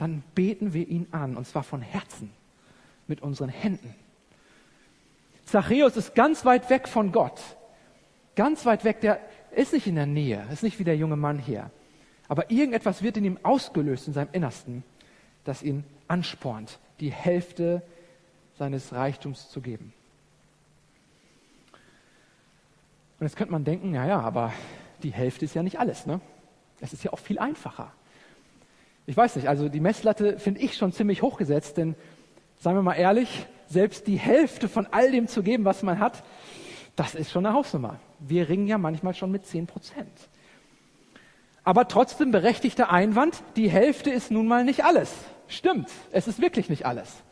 Dann 0.00 0.22
beten 0.34 0.72
wir 0.72 0.88
ihn 0.88 1.08
an, 1.10 1.36
und 1.36 1.46
zwar 1.46 1.62
von 1.62 1.82
Herzen, 1.82 2.30
mit 3.06 3.20
unseren 3.20 3.50
Händen. 3.50 3.94
Zachäus 5.44 5.94
ist 5.98 6.14
ganz 6.14 6.46
weit 6.46 6.70
weg 6.70 6.88
von 6.88 7.12
Gott. 7.12 7.38
Ganz 8.34 8.64
weit 8.64 8.84
weg, 8.84 9.02
der 9.02 9.20
ist 9.50 9.74
nicht 9.74 9.86
in 9.86 9.96
der 9.96 10.06
Nähe, 10.06 10.48
ist 10.50 10.62
nicht 10.62 10.78
wie 10.78 10.84
der 10.84 10.96
junge 10.96 11.16
Mann 11.16 11.38
hier. 11.38 11.70
Aber 12.28 12.50
irgendetwas 12.50 13.02
wird 13.02 13.18
in 13.18 13.26
ihm 13.26 13.38
ausgelöst, 13.42 14.08
in 14.08 14.14
seinem 14.14 14.30
Innersten, 14.32 14.84
das 15.44 15.62
ihn 15.62 15.84
anspornt, 16.08 16.78
die 17.00 17.12
Hälfte 17.12 17.82
seines 18.58 18.94
Reichtums 18.94 19.50
zu 19.50 19.60
geben. 19.60 19.92
Und 23.18 23.26
jetzt 23.26 23.36
könnte 23.36 23.52
man 23.52 23.64
denken, 23.64 23.92
ja, 23.92 24.06
ja, 24.06 24.20
aber 24.20 24.50
die 25.02 25.12
Hälfte 25.12 25.44
ist 25.44 25.54
ja 25.54 25.62
nicht 25.62 25.78
alles, 25.78 26.06
ne? 26.06 26.22
Es 26.80 26.94
ist 26.94 27.04
ja 27.04 27.12
auch 27.12 27.18
viel 27.18 27.38
einfacher. 27.38 27.92
Ich 29.06 29.16
weiß 29.16 29.36
nicht, 29.36 29.48
also 29.48 29.68
die 29.68 29.80
Messlatte 29.80 30.38
finde 30.38 30.60
ich 30.60 30.76
schon 30.76 30.92
ziemlich 30.92 31.22
hochgesetzt, 31.22 31.76
denn 31.76 31.96
seien 32.58 32.74
wir 32.74 32.82
mal 32.82 32.94
ehrlich, 32.94 33.46
selbst 33.66 34.06
die 34.06 34.18
Hälfte 34.18 34.68
von 34.68 34.86
all 34.90 35.10
dem 35.10 35.26
zu 35.26 35.42
geben, 35.42 35.64
was 35.64 35.82
man 35.82 35.98
hat, 35.98 36.22
das 36.96 37.14
ist 37.14 37.30
schon 37.30 37.46
eine 37.46 37.54
Hausnummer. 37.54 37.98
Wir 38.18 38.48
ringen 38.48 38.66
ja 38.66 38.78
manchmal 38.78 39.14
schon 39.14 39.30
mit 39.30 39.46
10 39.46 39.66
Prozent. 39.66 40.28
Aber 41.64 41.88
trotzdem 41.88 42.30
berechtigter 42.30 42.90
Einwand, 42.90 43.42
die 43.56 43.70
Hälfte 43.70 44.10
ist 44.10 44.30
nun 44.30 44.46
mal 44.46 44.64
nicht 44.64 44.84
alles. 44.84 45.12
Stimmt, 45.48 45.88
es 46.12 46.28
ist 46.28 46.40
wirklich 46.40 46.68
nicht 46.68 46.86
alles. 46.86 47.22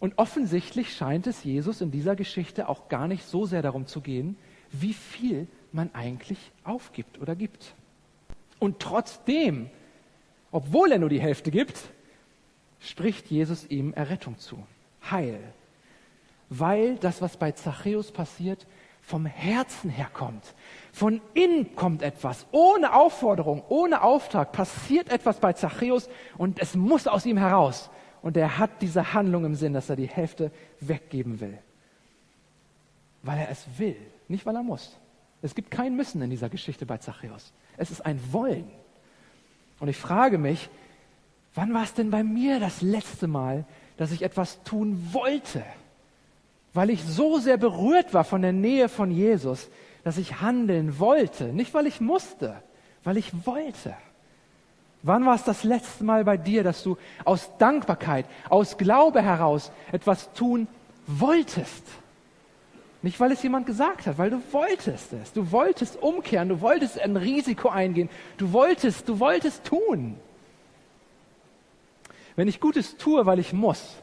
Und 0.00 0.18
offensichtlich 0.18 0.94
scheint 0.94 1.26
es 1.26 1.44
Jesus 1.44 1.80
in 1.80 1.90
dieser 1.90 2.16
Geschichte 2.16 2.68
auch 2.68 2.88
gar 2.88 3.08
nicht 3.08 3.24
so 3.24 3.46
sehr 3.46 3.62
darum 3.62 3.86
zu 3.86 4.00
gehen, 4.00 4.36
wie 4.70 4.92
viel 4.92 5.46
man 5.72 5.90
eigentlich 5.94 6.38
aufgibt 6.62 7.20
oder 7.20 7.34
gibt. 7.34 7.74
Und 8.58 8.80
trotzdem, 8.80 9.70
obwohl 10.54 10.92
er 10.92 11.00
nur 11.00 11.08
die 11.08 11.20
Hälfte 11.20 11.50
gibt, 11.50 11.76
spricht 12.78 13.28
Jesus 13.28 13.66
ihm 13.66 13.92
Errettung 13.92 14.38
zu, 14.38 14.56
Heil. 15.10 15.40
Weil 16.48 16.94
das, 16.94 17.20
was 17.20 17.36
bei 17.36 17.50
Zachäus 17.50 18.12
passiert, 18.12 18.64
vom 19.00 19.26
Herzen 19.26 19.90
herkommt. 19.90 20.54
Von 20.92 21.20
innen 21.34 21.74
kommt 21.74 22.02
etwas. 22.02 22.46
Ohne 22.52 22.94
Aufforderung, 22.94 23.64
ohne 23.68 24.02
Auftrag 24.02 24.52
passiert 24.52 25.10
etwas 25.10 25.40
bei 25.40 25.54
Zachäus 25.54 26.08
und 26.38 26.60
es 26.60 26.76
muss 26.76 27.08
aus 27.08 27.26
ihm 27.26 27.36
heraus. 27.36 27.90
Und 28.22 28.36
er 28.36 28.56
hat 28.56 28.80
diese 28.80 29.12
Handlung 29.12 29.44
im 29.44 29.56
Sinn, 29.56 29.72
dass 29.72 29.90
er 29.90 29.96
die 29.96 30.06
Hälfte 30.06 30.52
weggeben 30.78 31.40
will. 31.40 31.58
Weil 33.24 33.40
er 33.40 33.50
es 33.50 33.66
will, 33.76 33.96
nicht 34.28 34.46
weil 34.46 34.54
er 34.54 34.62
muss. 34.62 34.96
Es 35.42 35.56
gibt 35.56 35.72
kein 35.72 35.96
Müssen 35.96 36.22
in 36.22 36.30
dieser 36.30 36.48
Geschichte 36.48 36.86
bei 36.86 36.98
Zachäus. 36.98 37.52
Es 37.76 37.90
ist 37.90 38.06
ein 38.06 38.20
Wollen. 38.32 38.70
Und 39.80 39.88
ich 39.88 39.96
frage 39.96 40.38
mich, 40.38 40.68
wann 41.54 41.74
war 41.74 41.82
es 41.82 41.94
denn 41.94 42.10
bei 42.10 42.22
mir 42.22 42.60
das 42.60 42.82
letzte 42.82 43.26
Mal, 43.26 43.64
dass 43.96 44.12
ich 44.12 44.22
etwas 44.22 44.62
tun 44.64 45.10
wollte? 45.12 45.62
weil 46.74 46.90
ich 46.90 47.02
so 47.04 47.38
sehr 47.38 47.56
berührt 47.56 48.12
war 48.12 48.24
von 48.24 48.42
der 48.42 48.52
Nähe 48.52 48.88
von 48.88 49.10
Jesus, 49.10 49.70
dass 50.02 50.18
ich 50.18 50.40
handeln 50.40 50.98
wollte. 50.98 51.44
Nicht, 51.44 51.72
weil 51.72 51.86
ich 51.86 52.00
musste, 52.00 52.60
weil 53.04 53.16
ich 53.16 53.46
wollte. 53.46 53.94
Wann 55.02 55.24
war 55.24 55.36
es 55.36 55.44
das 55.44 55.64
letzte 55.64 56.02
Mal 56.02 56.24
bei 56.24 56.36
dir, 56.36 56.64
dass 56.64 56.82
du 56.82 56.98
aus 57.24 57.48
Dankbarkeit, 57.58 58.26
aus 58.50 58.76
Glaube 58.76 59.22
heraus 59.22 59.70
etwas 59.92 60.32
tun 60.32 60.66
wolltest? 61.06 61.84
Nicht, 63.04 63.20
weil 63.20 63.32
es 63.32 63.42
jemand 63.42 63.66
gesagt 63.66 64.06
hat, 64.06 64.16
weil 64.16 64.30
du 64.30 64.40
wolltest 64.50 65.12
es. 65.12 65.34
Du 65.34 65.52
wolltest 65.52 66.02
umkehren, 66.02 66.48
du 66.48 66.62
wolltest 66.62 66.98
ein 66.98 67.18
Risiko 67.18 67.68
eingehen, 67.68 68.08
du 68.38 68.50
wolltest, 68.50 69.06
du 69.10 69.20
wolltest 69.20 69.62
tun. 69.64 70.16
Wenn 72.34 72.48
ich 72.48 72.60
Gutes 72.60 72.96
tue, 72.96 73.26
weil 73.26 73.38
ich 73.40 73.52
muss, 73.52 73.96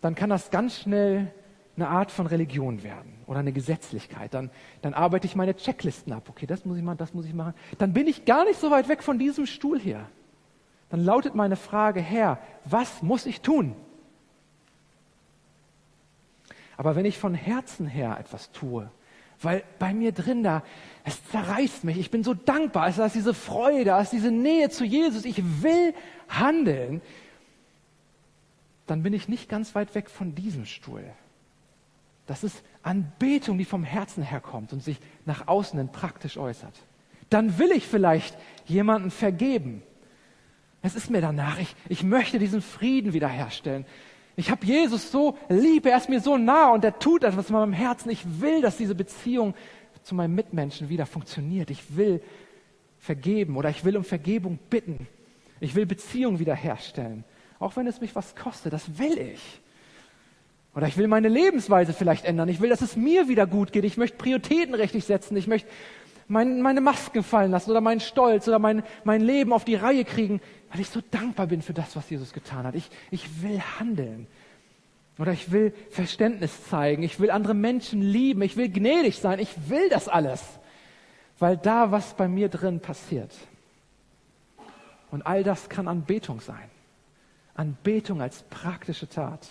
dann 0.00 0.14
kann 0.14 0.30
das 0.30 0.50
ganz 0.50 0.80
schnell 0.80 1.34
eine 1.76 1.88
Art 1.88 2.10
von 2.10 2.26
Religion 2.26 2.82
werden 2.82 3.12
oder 3.26 3.40
eine 3.40 3.52
Gesetzlichkeit. 3.52 4.32
Dann, 4.32 4.50
dann 4.80 4.94
arbeite 4.94 5.26
ich 5.26 5.36
meine 5.36 5.54
Checklisten 5.54 6.10
ab. 6.14 6.30
Okay, 6.30 6.46
das 6.46 6.64
muss 6.64 6.78
ich 6.78 6.82
machen, 6.82 6.96
das 6.96 7.12
muss 7.12 7.26
ich 7.26 7.34
machen. 7.34 7.52
Dann 7.76 7.92
bin 7.92 8.06
ich 8.06 8.24
gar 8.24 8.46
nicht 8.46 8.58
so 8.58 8.70
weit 8.70 8.88
weg 8.88 9.02
von 9.02 9.18
diesem 9.18 9.44
Stuhl 9.44 9.78
hier. 9.78 10.06
Dann 10.88 11.04
lautet 11.04 11.34
meine 11.34 11.56
Frage, 11.56 12.00
Herr, 12.00 12.38
was 12.64 13.02
muss 13.02 13.26
ich 13.26 13.42
tun? 13.42 13.76
Aber 16.76 16.96
wenn 16.96 17.04
ich 17.04 17.18
von 17.18 17.34
Herzen 17.34 17.86
her 17.86 18.16
etwas 18.18 18.50
tue, 18.52 18.90
Weil 19.42 19.64
bei 19.78 19.92
mir 19.92 20.12
drin 20.12 20.42
da, 20.42 20.62
es 21.04 21.22
zerreißt 21.30 21.84
mich. 21.84 21.98
Ich 21.98 22.10
bin 22.10 22.24
so 22.24 22.34
dankbar. 22.34 22.88
Es 22.88 22.98
ist 22.98 23.14
diese 23.14 23.34
Freude, 23.34 23.90
es 23.90 24.04
ist 24.04 24.12
diese 24.12 24.30
Nähe 24.30 24.70
zu 24.70 24.84
Jesus. 24.84 25.24
Ich 25.24 25.42
will 25.62 25.94
handeln. 26.28 27.02
Dann 28.86 29.02
bin 29.02 29.12
ich 29.12 29.28
nicht 29.28 29.48
ganz 29.48 29.74
weit 29.74 29.94
weg 29.94 30.10
von 30.10 30.34
diesem 30.34 30.66
Stuhl. 30.66 31.04
Das 32.26 32.42
ist 32.42 32.62
Anbetung, 32.82 33.58
die 33.58 33.64
vom 33.64 33.84
Herzen 33.84 34.22
herkommt 34.22 34.72
und 34.72 34.82
sich 34.82 34.98
nach 35.26 35.46
außen 35.46 35.78
hin 35.78 35.90
praktisch 35.90 36.38
äußert. 36.38 36.74
Dann 37.28 37.58
will 37.58 37.70
ich 37.72 37.86
vielleicht 37.86 38.36
jemanden 38.66 39.10
vergeben. 39.10 39.82
Es 40.80 40.94
ist 40.94 41.10
mir 41.10 41.20
danach. 41.20 41.58
Ich, 41.58 41.74
ich 41.88 42.02
möchte 42.02 42.38
diesen 42.38 42.62
Frieden 42.62 43.12
wiederherstellen. 43.12 43.84
Ich 44.36 44.50
habe 44.50 44.66
Jesus 44.66 45.12
so 45.12 45.38
lieb, 45.48 45.86
er 45.86 45.96
ist 45.96 46.08
mir 46.08 46.20
so 46.20 46.36
nah 46.36 46.70
und 46.70 46.84
er 46.84 46.98
tut 46.98 47.22
etwas 47.22 47.48
in 47.48 47.54
meinem 47.54 47.72
Herzen. 47.72 48.10
Ich 48.10 48.40
will, 48.40 48.60
dass 48.62 48.76
diese 48.76 48.94
Beziehung 48.94 49.54
zu 50.02 50.14
meinem 50.14 50.34
Mitmenschen 50.34 50.88
wieder 50.88 51.06
funktioniert. 51.06 51.70
Ich 51.70 51.96
will 51.96 52.20
vergeben 52.98 53.56
oder 53.56 53.70
ich 53.70 53.84
will 53.84 53.96
um 53.96 54.04
Vergebung 54.04 54.58
bitten. 54.70 55.06
Ich 55.60 55.74
will 55.74 55.86
Beziehung 55.86 56.40
wiederherstellen. 56.40 57.24
Auch 57.60 57.76
wenn 57.76 57.86
es 57.86 58.00
mich 58.00 58.14
was 58.16 58.34
kostet, 58.34 58.72
das 58.72 58.98
will 58.98 59.18
ich. 59.18 59.60
Oder 60.74 60.88
ich 60.88 60.96
will 60.96 61.06
meine 61.06 61.28
Lebensweise 61.28 61.92
vielleicht 61.92 62.24
ändern. 62.24 62.48
Ich 62.48 62.60
will, 62.60 62.70
dass 62.70 62.82
es 62.82 62.96
mir 62.96 63.28
wieder 63.28 63.46
gut 63.46 63.72
geht. 63.72 63.84
Ich 63.84 63.96
möchte 63.96 64.16
Prioritäten 64.16 64.74
richtig 64.74 65.04
setzen. 65.04 65.36
Ich 65.36 65.46
möchte 65.46 65.68
mein, 66.26 66.60
meine 66.60 66.80
Masken 66.80 67.22
fallen 67.22 67.52
lassen 67.52 67.70
oder 67.70 67.80
meinen 67.80 68.00
Stolz 68.00 68.48
oder 68.48 68.58
mein, 68.58 68.82
mein 69.04 69.20
Leben 69.20 69.52
auf 69.52 69.64
die 69.64 69.76
Reihe 69.76 70.04
kriegen, 70.04 70.40
weil 70.74 70.80
ich 70.80 70.88
so 70.88 71.00
dankbar 71.12 71.46
bin 71.46 71.62
für 71.62 71.72
das, 71.72 71.94
was 71.94 72.10
Jesus 72.10 72.32
getan 72.32 72.66
hat. 72.66 72.74
Ich, 72.74 72.90
ich 73.12 73.44
will 73.44 73.60
handeln. 73.78 74.26
Oder 75.20 75.30
ich 75.30 75.52
will 75.52 75.72
Verständnis 75.90 76.64
zeigen. 76.64 77.04
Ich 77.04 77.20
will 77.20 77.30
andere 77.30 77.54
Menschen 77.54 78.02
lieben. 78.02 78.42
Ich 78.42 78.56
will 78.56 78.68
gnädig 78.68 79.20
sein. 79.20 79.38
Ich 79.38 79.70
will 79.70 79.88
das 79.88 80.08
alles. 80.08 80.42
Weil 81.38 81.56
da 81.56 81.92
was 81.92 82.14
bei 82.14 82.26
mir 82.26 82.48
drin 82.48 82.80
passiert. 82.80 83.32
Und 85.12 85.24
all 85.24 85.44
das 85.44 85.68
kann 85.68 85.86
Anbetung 85.86 86.40
sein. 86.40 86.68
Anbetung 87.54 88.20
als 88.20 88.42
praktische 88.42 89.08
Tat. 89.08 89.46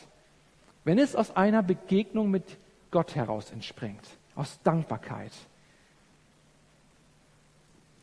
Wenn 0.83 0.99
es 0.99 1.15
aus 1.15 1.37
einer 1.37 1.63
Begegnung 1.63 2.31
mit 2.31 2.57
Gott 2.91 3.15
heraus 3.15 3.49
entspringt, 3.49 4.05
aus 4.35 4.59
Dankbarkeit. 4.65 5.31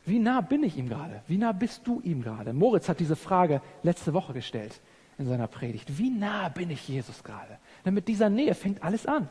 Wie 0.07 0.19
nah 0.19 0.41
bin 0.41 0.63
ich 0.63 0.77
ihm 0.77 0.89
gerade? 0.89 1.23
Wie 1.29 1.37
nah 1.37 1.53
bist 1.53 1.87
du 1.87 2.01
ihm 2.01 2.23
gerade? 2.23 2.53
Moritz 2.53 2.89
hat 2.89 3.01
diese 3.01 3.17
Frage 3.17 3.61
letzte 3.83 4.15
Woche 4.15 4.33
gestellt 4.33 4.81
in 5.19 5.27
seiner 5.27 5.47
Predigt. 5.47 5.99
Wie 5.99 6.11
nah 6.11 6.49
bin 6.49 6.71
ich 6.71 6.89
Jesus 6.89 7.23
gerade? 7.23 7.59
Denn 7.85 7.95
mit 7.95 8.09
dieser 8.09 8.31
Nähe 8.31 8.55
fängt 8.55 8.83
alles 8.83 9.07
an. 9.07 9.29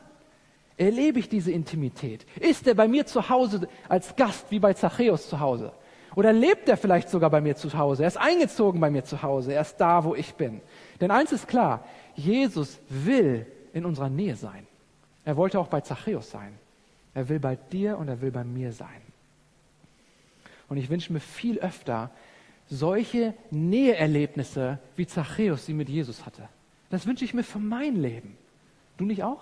Erlebe 0.77 1.19
ich 1.19 1.27
diese 1.27 1.51
Intimität? 1.51 2.25
Ist 2.39 2.67
er 2.67 2.75
bei 2.75 2.87
mir 2.87 3.05
zu 3.05 3.29
Hause 3.29 3.67
als 3.89 4.15
Gast 4.15 4.45
wie 4.49 4.59
bei 4.59 4.73
Zachäus 4.73 5.27
zu 5.27 5.39
Hause? 5.39 5.73
Oder 6.15 6.31
lebt 6.31 6.69
er 6.69 6.77
vielleicht 6.77 7.09
sogar 7.09 7.29
bei 7.29 7.41
mir 7.41 7.55
zu 7.55 7.73
Hause? 7.77 8.03
Er 8.03 8.07
ist 8.07 8.17
eingezogen 8.17 8.79
bei 8.79 8.89
mir 8.89 9.03
zu 9.03 9.21
Hause. 9.21 9.53
Er 9.53 9.61
ist 9.61 9.77
da, 9.77 10.03
wo 10.03 10.15
ich 10.15 10.33
bin. 10.35 10.61
Denn 11.01 11.11
eins 11.11 11.31
ist 11.31 11.47
klar, 11.47 11.83
Jesus 12.15 12.79
will 12.89 13.45
in 13.73 13.85
unserer 13.85 14.09
Nähe 14.09 14.35
sein. 14.35 14.67
Er 15.25 15.37
wollte 15.37 15.59
auch 15.59 15.67
bei 15.67 15.81
Zachäus 15.81 16.31
sein. 16.31 16.57
Er 17.13 17.27
will 17.27 17.39
bei 17.39 17.55
dir 17.55 17.97
und 17.97 18.07
er 18.07 18.21
will 18.21 18.31
bei 18.31 18.43
mir 18.43 18.71
sein. 18.71 19.01
Und 20.69 20.77
ich 20.77 20.89
wünsche 20.89 21.11
mir 21.11 21.19
viel 21.19 21.59
öfter 21.59 22.11
solche 22.67 23.33
Näheerlebnisse, 23.49 24.79
wie 24.95 25.07
Zachäus 25.07 25.65
sie 25.65 25.73
mit 25.73 25.89
Jesus 25.89 26.25
hatte. 26.25 26.47
Das 26.89 27.07
wünsche 27.07 27.25
ich 27.25 27.33
mir 27.33 27.43
für 27.43 27.59
mein 27.59 27.95
Leben. 27.95 28.37
Du 28.97 29.05
nicht 29.05 29.23
auch? 29.23 29.41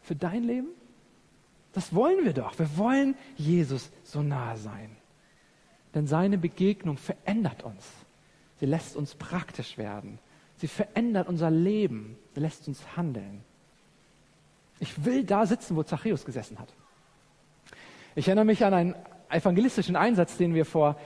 Für 0.00 0.14
dein 0.14 0.44
Leben? 0.44 0.68
Das 1.72 1.94
wollen 1.94 2.24
wir 2.24 2.32
doch. 2.32 2.58
Wir 2.58 2.76
wollen 2.76 3.16
Jesus 3.36 3.90
so 4.04 4.22
nahe 4.22 4.56
sein. 4.56 4.96
Denn 5.94 6.06
seine 6.06 6.38
Begegnung 6.38 6.96
verändert 6.96 7.62
uns. 7.62 7.90
Sie 8.60 8.66
lässt 8.66 8.96
uns 8.96 9.14
praktisch 9.14 9.78
werden. 9.78 10.18
Sie 10.56 10.68
verändert 10.68 11.28
unser 11.28 11.50
Leben, 11.50 12.16
lässt 12.34 12.68
uns 12.68 12.96
handeln. 12.96 13.42
Ich 14.78 15.04
will 15.04 15.24
da 15.24 15.46
sitzen, 15.46 15.76
wo 15.76 15.82
Zachäus 15.82 16.24
gesessen 16.24 16.58
hat. 16.58 16.72
Ich 18.14 18.28
erinnere 18.28 18.44
mich 18.44 18.64
an 18.64 18.74
einen 18.74 18.94
evangelistischen 19.32 19.96
Einsatz, 19.96 20.36
den 20.36 20.54
wir 20.54 20.64
vor 20.64 20.96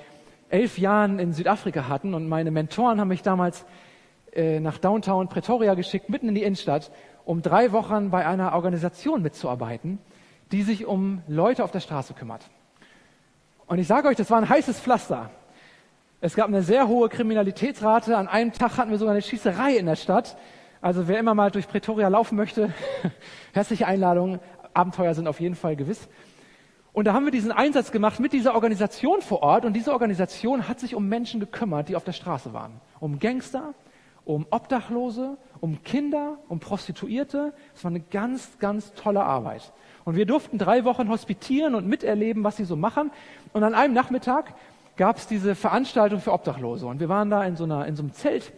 elf 0.49 0.79
Jahren 0.79 1.19
in 1.19 1.33
Südafrika 1.33 1.89
hatten. 1.89 2.15
Und 2.15 2.29
meine 2.29 2.51
Mentoren 2.51 3.01
haben 3.01 3.09
mich 3.09 3.23
damals 3.23 3.65
äh, 4.33 4.61
nach 4.61 4.79
Downtown 4.79 5.29
Pretoria 5.29 5.75
geschickt, 5.75 6.09
mitten 6.09 6.29
in 6.29 6.35
die 6.35 6.43
Innenstadt, 6.43 6.91
um 7.25 7.43
drei 7.43 7.73
Wochen 7.73 8.11
bei 8.11 8.27
einer 8.27 8.55
Organisation 8.55 9.23
mitzuarbeiten, 9.23 9.99
die 10.53 10.63
sich 10.63 10.87
um 10.87 11.23
Leute 11.27 11.65
auf 11.65 11.71
der 11.71 11.81
Straße 11.81 12.15
kümmert. 12.15 12.49
Und 13.67 13.79
ich 13.79 13.89
sage 13.89 14.09
euch, 14.09 14.17
das 14.17 14.31
war 14.31 14.39
ein 14.39 14.49
heißes 14.49 14.79
Pflaster. 14.79 15.31
Es 16.21 16.35
gab 16.35 16.47
eine 16.49 16.63
sehr 16.63 16.87
hohe 16.89 17.09
Kriminalitätsrate. 17.09 18.17
An 18.17 18.29
einem 18.29 18.53
Tag 18.53 18.77
hatten 18.77 18.91
wir 18.91 18.99
sogar 18.99 19.13
eine 19.13 19.23
Schießerei 19.23 19.77
in 19.77 19.87
der 19.87 19.97
Stadt. 19.97 20.37
Also 20.81 21.09
wer 21.09 21.19
immer 21.19 21.35
mal 21.35 21.51
durch 21.51 21.67
Pretoria 21.67 22.09
laufen 22.09 22.37
möchte, 22.37 22.73
herzliche 23.53 23.87
Einladung. 23.87 24.39
Abenteuer 24.73 25.15
sind 25.15 25.27
auf 25.27 25.41
jeden 25.41 25.57
Fall 25.57 25.75
gewiss. 25.75 26.09
Und 26.97 27.05
da 27.05 27.13
haben 27.13 27.27
wir 27.27 27.31
diesen 27.31 27.53
Einsatz 27.53 27.93
gemacht 27.93 28.21
mit 28.21 28.33
dieser 28.33 28.55
Organisation 28.55 29.21
vor 29.21 29.43
Ort. 29.43 29.67
Und 29.67 29.75
diese 29.75 29.93
Organisation 29.93 30.67
hat 30.67 30.81
sich 30.81 30.95
um 30.95 31.11
Menschen 31.11 31.41
gekümmert, 31.41 31.91
die 31.91 31.95
auf 31.95 32.05
der 32.05 32.13
Straße 32.13 32.55
waren. 32.55 32.81
Um 33.01 33.19
Gangster, 33.19 33.75
um 34.25 34.47
Obdachlose, 34.51 35.37
um 35.61 35.83
Kinder, 35.83 36.39
um 36.49 36.59
Prostituierte. 36.59 37.53
Es 37.75 37.85
war 37.85 37.91
eine 37.91 38.01
ganz, 38.01 38.59
ganz 38.61 38.95
tolle 38.95 39.23
Arbeit. 39.23 39.75
Und 40.07 40.17
wir 40.17 40.25
durften 40.25 40.57
drei 40.57 40.87
Wochen 40.87 41.11
hospitieren 41.11 41.75
und 41.75 41.87
miterleben, 41.87 42.45
was 42.45 42.57
sie 42.57 42.65
so 42.65 42.77
machen. 42.77 43.11
Und 43.53 43.63
an 43.63 43.75
einem 43.75 43.93
Nachmittag 43.93 44.55
gab 44.97 45.19
es 45.19 45.27
diese 45.27 45.55
Veranstaltung 45.55 46.21
für 46.21 46.33
Obdachlose. 46.33 46.87
Und 46.87 46.99
wir 46.99 47.11
waren 47.11 47.29
da 47.29 47.45
in 47.45 47.57
so, 47.57 47.65
einer, 47.65 47.87
in 47.87 47.95
so 47.95 48.05
einem 48.05 48.15
Zelt 48.15 48.55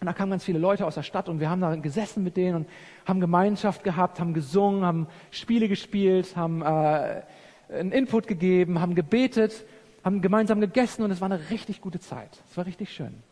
und 0.00 0.06
da 0.06 0.12
kamen 0.12 0.30
ganz 0.30 0.44
viele 0.44 0.58
Leute 0.58 0.84
aus 0.86 0.96
der 0.96 1.02
Stadt 1.02 1.28
und 1.28 1.40
wir 1.40 1.48
haben 1.48 1.62
da 1.62 1.74
gesessen 1.76 2.22
mit 2.22 2.36
denen 2.36 2.56
und 2.56 2.68
haben 3.06 3.18
Gemeinschaft 3.18 3.82
gehabt, 3.82 4.20
haben 4.20 4.34
gesungen, 4.34 4.84
haben 4.84 5.06
Spiele 5.30 5.68
gespielt, 5.68 6.36
haben 6.36 6.60
äh, 6.60 7.22
einen 7.68 7.92
Input 7.92 8.26
gegeben, 8.26 8.80
haben 8.80 8.94
gebetet, 8.94 9.64
haben 10.04 10.22
gemeinsam 10.22 10.60
gegessen 10.60 11.02
und 11.02 11.10
es 11.10 11.20
war 11.20 11.30
eine 11.30 11.50
richtig 11.50 11.80
gute 11.80 11.98
Zeit. 11.98 12.42
Es 12.50 12.56
war 12.56 12.66
richtig 12.66 12.92
schön. 12.92 13.22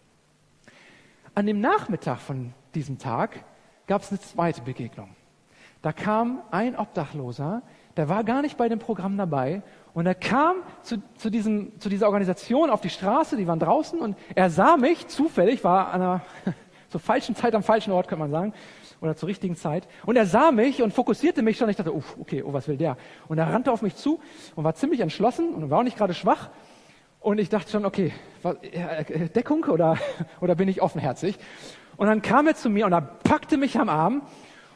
An 1.35 1.47
dem 1.47 1.61
Nachmittag 1.61 2.19
von 2.19 2.53
diesem 2.75 2.99
Tag 2.99 3.45
gab 3.87 4.03
es 4.03 4.11
eine 4.11 4.21
zweite 4.21 4.63
Begegnung. 4.63 5.11
Da 5.83 5.93
kam 5.93 6.43
ein 6.51 6.77
Obdachloser, 6.77 7.63
der 7.97 8.09
war 8.09 8.25
gar 8.25 8.43
nicht 8.43 8.57
bei 8.57 8.69
dem 8.69 8.79
Programm 8.79 9.19
dabei 9.19 9.63
und 9.93 10.07
er 10.07 10.15
kam 10.15 10.57
zu, 10.83 11.03
zu, 11.17 11.31
diesem, 11.31 11.79
zu 11.79 11.89
dieser 11.89 12.07
Organisation 12.07 12.71
auf 12.71 12.81
die 12.81 12.91
Straße, 12.91 13.37
die 13.37 13.47
waren 13.47 13.61
draußen 13.61 14.01
und 14.01 14.17
er 14.35 14.49
sah 14.51 14.77
mich 14.77 15.07
zufällig, 15.09 15.63
war 15.63 15.93
an 15.93 16.01
einer 16.01 16.23
zur 16.89 17.01
falschen 17.01 17.35
Zeit 17.35 17.55
am 17.55 17.63
falschen 17.63 17.93
Ort, 17.93 18.09
könnte 18.09 18.21
man 18.21 18.31
sagen, 18.31 18.55
oder 19.05 19.17
zur 19.17 19.29
richtigen 19.29 19.55
Zeit. 19.55 19.87
Und 20.07 20.17
er 20.17 20.25
sah 20.25 20.51
mich 20.51 20.83
und 20.83 20.95
fokussierte 20.95 21.43
mich 21.43 21.59
schon. 21.59 21.69
Ich 21.69 21.77
dachte, 21.77 21.93
uff, 21.93 22.17
okay, 22.19 22.43
oh, 22.43 22.55
was 22.55 22.69
will 22.69 22.79
der? 22.79 22.97
Und 23.29 23.37
er 23.37 23.53
rannte 23.53 23.71
auf 23.71 23.83
mich 23.83 23.97
zu 23.97 24.19
und 24.57 24.65
war 24.65 24.75
ziemlich 24.75 25.01
entschlossen 25.01 25.55
und 25.55 25.69
war 25.69 25.81
auch 25.81 25.85
nicht 25.85 25.99
gerade 25.99 26.15
schwach. 26.15 26.49
Und 27.21 27.39
ich 27.39 27.51
dachte 27.51 27.71
schon, 27.71 27.85
okay, 27.85 28.13
was, 28.43 28.57
äh, 28.63 29.29
Deckung 29.29 29.65
oder, 29.65 29.99
oder 30.41 30.55
bin 30.55 30.69
ich 30.69 30.81
offenherzig? 30.81 31.37
Und 31.97 32.07
dann 32.07 32.23
kam 32.23 32.47
er 32.47 32.55
zu 32.55 32.71
mir 32.71 32.87
und 32.87 32.93
er 32.93 33.03
packte 33.03 33.59
mich 33.59 33.79
am 33.79 33.91
Arm 33.91 34.23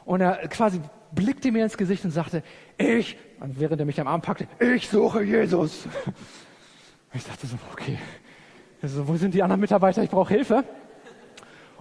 und 0.04 0.20
er 0.20 0.46
quasi 0.48 0.80
blickte 1.10 1.50
mir 1.50 1.64
ins 1.64 1.78
Gesicht 1.78 2.04
und 2.04 2.10
sagte, 2.10 2.42
ich, 2.76 3.16
und 3.40 3.58
während 3.58 3.80
er 3.80 3.86
mich 3.86 3.98
am 3.98 4.06
Arm 4.06 4.20
packte, 4.20 4.46
ich 4.60 4.88
suche 4.88 5.22
Jesus. 5.22 5.86
Ich 7.14 7.24
dachte 7.24 7.46
so, 7.46 7.56
okay, 7.72 7.98
also, 8.82 9.08
wo 9.08 9.16
sind 9.16 9.32
die 9.32 9.42
anderen 9.42 9.62
Mitarbeiter? 9.62 10.02
Ich 10.02 10.10
brauche 10.10 10.34
Hilfe. 10.34 10.62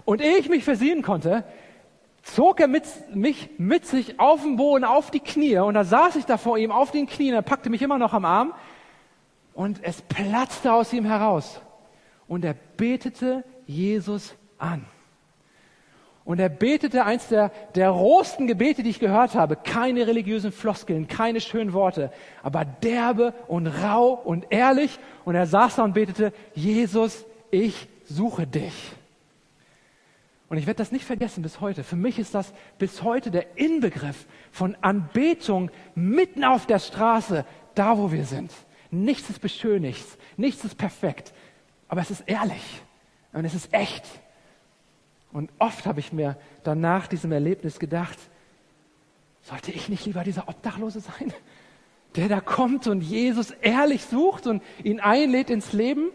Und 0.06 0.22
ehe 0.22 0.38
ich 0.38 0.48
mich 0.48 0.64
versehen 0.64 1.02
konnte, 1.02 1.44
zog 2.34 2.60
er 2.60 2.68
mit, 2.68 2.84
mich 3.14 3.50
mit 3.58 3.86
sich 3.86 4.20
auf 4.20 4.42
den 4.42 4.58
Boden, 4.58 4.84
auf 4.84 5.12
die 5.12 5.20
Knie. 5.20 5.58
Und 5.58 5.74
da 5.74 5.84
saß 5.84 6.16
ich 6.16 6.26
da 6.26 6.38
vor 6.38 6.58
ihm 6.58 6.72
auf 6.72 6.92
den 6.92 7.08
Knien. 7.08 7.34
Er 7.34 7.42
packte 7.42 7.70
mich 7.70 7.82
immer 7.82 7.98
noch 7.98 8.14
am 8.14 8.26
Arm. 8.26 8.54
Und 9.54 9.80
es 9.84 10.02
platzte 10.02 10.74
aus 10.74 10.94
ihm 10.94 11.06
heraus. 11.06 11.62
Und 12.28 12.46
er 12.46 12.54
betete 12.54 13.44
Jesus 13.66 14.36
an. 14.58 14.86
Und 16.26 16.40
er 16.40 16.50
betete 16.50 17.06
eins 17.06 17.30
der, 17.30 17.52
der 17.74 17.90
rohsten 17.90 18.48
Gebete, 18.48 18.84
die 18.84 18.90
ich 18.90 19.00
gehört 19.00 19.34
habe. 19.34 19.56
Keine 19.56 20.06
religiösen 20.08 20.52
Floskeln, 20.52 21.08
keine 21.08 21.40
schönen 21.40 21.72
Worte, 21.72 22.12
aber 22.44 22.66
derbe 22.66 23.34
und 23.48 23.68
rau 23.68 24.10
und 24.10 24.48
ehrlich. 24.50 25.00
Und 25.24 25.36
er 25.36 25.48
saß 25.48 25.78
da 25.78 25.84
und 25.86 25.94
betete, 25.94 26.34
Jesus, 26.54 27.26
ich 27.50 27.88
suche 28.04 28.46
dich. 28.46 28.74
Und 30.50 30.58
ich 30.58 30.66
werde 30.66 30.78
das 30.78 30.92
nicht 30.92 31.06
vergessen 31.06 31.44
bis 31.44 31.60
heute. 31.60 31.84
Für 31.84 31.96
mich 31.96 32.20
ist 32.20 32.34
das 32.34 32.54
bis 32.78 33.04
heute 33.04 33.32
der 33.32 33.58
Inbegriff 33.58 34.26
von 34.52 34.76
Anbetung 34.82 35.72
mitten 35.94 36.44
auf 36.44 36.66
der 36.66 36.80
Straße, 36.80 37.46
da 37.76 37.98
wo 37.98 38.12
wir 38.12 38.26
sind. 38.26 38.52
Nichts 38.90 39.30
ist 39.30 39.42
beschönigt, 39.42 40.06
nichts 40.38 40.64
ist 40.64 40.78
perfekt, 40.78 41.34
aber 41.90 42.00
es 42.02 42.12
ist 42.12 42.24
ehrlich 42.26 42.82
und 43.34 43.44
es 43.44 43.54
ist 43.54 43.74
echt. 43.74 44.06
Und 45.34 45.52
oft 45.60 45.86
habe 45.86 46.00
ich 46.00 46.14
mir 46.14 46.38
dann 46.64 46.80
nach 46.80 47.08
diesem 47.08 47.34
Erlebnis 47.34 47.80
gedacht, 47.80 48.18
sollte 49.42 49.72
ich 49.72 49.90
nicht 49.90 50.06
lieber 50.06 50.24
dieser 50.24 50.48
Obdachlose 50.48 51.02
sein? 51.02 51.34
der 52.18 52.28
da 52.28 52.42
kommt 52.42 52.88
und 52.88 53.02
Jesus 53.02 53.52
ehrlich 53.62 54.04
sucht 54.04 54.48
und 54.48 54.64
ihn 54.84 55.00
einlädt 55.00 55.50
ins 55.50 55.72
Leben. 55.72 56.10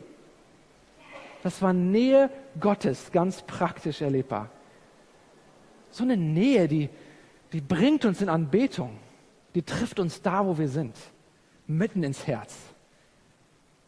Das 1.42 1.60
war 1.60 1.72
Nähe 1.72 2.30
Gottes, 2.58 3.10
ganz 3.12 3.42
praktisch 3.42 4.00
erlebbar. 4.00 4.48
So 5.90 6.04
eine 6.04 6.16
Nähe, 6.16 6.68
die, 6.68 6.88
die 7.52 7.60
bringt 7.60 8.04
uns 8.04 8.22
in 8.22 8.28
Anbetung. 8.28 8.98
Die 9.54 9.62
trifft 9.62 9.98
uns 10.00 10.22
da, 10.22 10.46
wo 10.46 10.56
wir 10.56 10.68
sind. 10.68 10.96
Mitten 11.66 12.02
ins 12.02 12.26
Herz. 12.26 12.56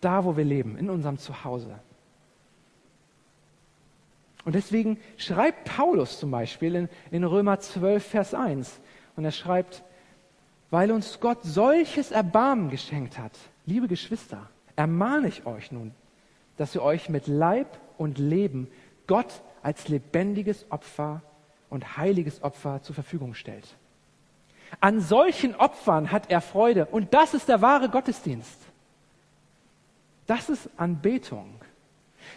Da, 0.01 0.25
wo 0.25 0.37
wir 0.37 0.45
leben, 0.45 0.77
in 0.77 0.91
unserem 0.91 1.17
Zuhause. 1.17 1.79
Und 4.45 4.55
deswegen 4.55 4.99
schreibt 5.17 5.65
Paulus 5.65 6.19
zum 6.19 6.31
Beispiel 6.31 6.75
in, 6.75 6.89
in 7.11 7.25
Römer 7.25 7.61
12, 7.61 8.05
Vers 8.05 8.35
1. 8.35 8.81
Und 9.17 9.25
er 9.25 9.31
schreibt, 9.31 9.83
weil 10.71 10.93
uns 10.93 11.21
Gott 11.21 11.39
solches 11.43 12.11
Erbarmen 12.11 12.69
geschenkt 12.69 13.17
hat, 13.17 13.33
liebe 13.65 13.89
Geschwister, 13.89 14.51
ermahne 14.77 15.29
ich 15.29 15.47
euch 15.47 15.73
nun, 15.73 15.93
dass 16.57 16.75
ihr 16.75 16.83
euch 16.83 17.09
mit 17.09 17.27
Leib 17.27 17.79
und 17.99 18.19
Leben 18.19 18.69
Gott 19.07 19.43
als 19.63 19.89
lebendiges 19.89 20.67
Opfer 20.71 21.23
und 21.71 21.97
heiliges 21.97 22.43
Opfer 22.43 22.83
zur 22.83 22.95
Verfügung 22.95 23.35
stellt. 23.35 23.77
An 24.81 25.01
solchen 25.01 25.55
Opfern 25.55 26.11
hat 26.11 26.31
er 26.31 26.41
Freude 26.41 26.87
und 26.87 27.15
das 27.15 27.35
ist 27.35 27.49
der 27.49 27.63
wahre 27.63 27.89
Gottesdienst. 27.89 28.59
Das 30.27 30.49
ist 30.49 30.69
Anbetung. 30.77 31.61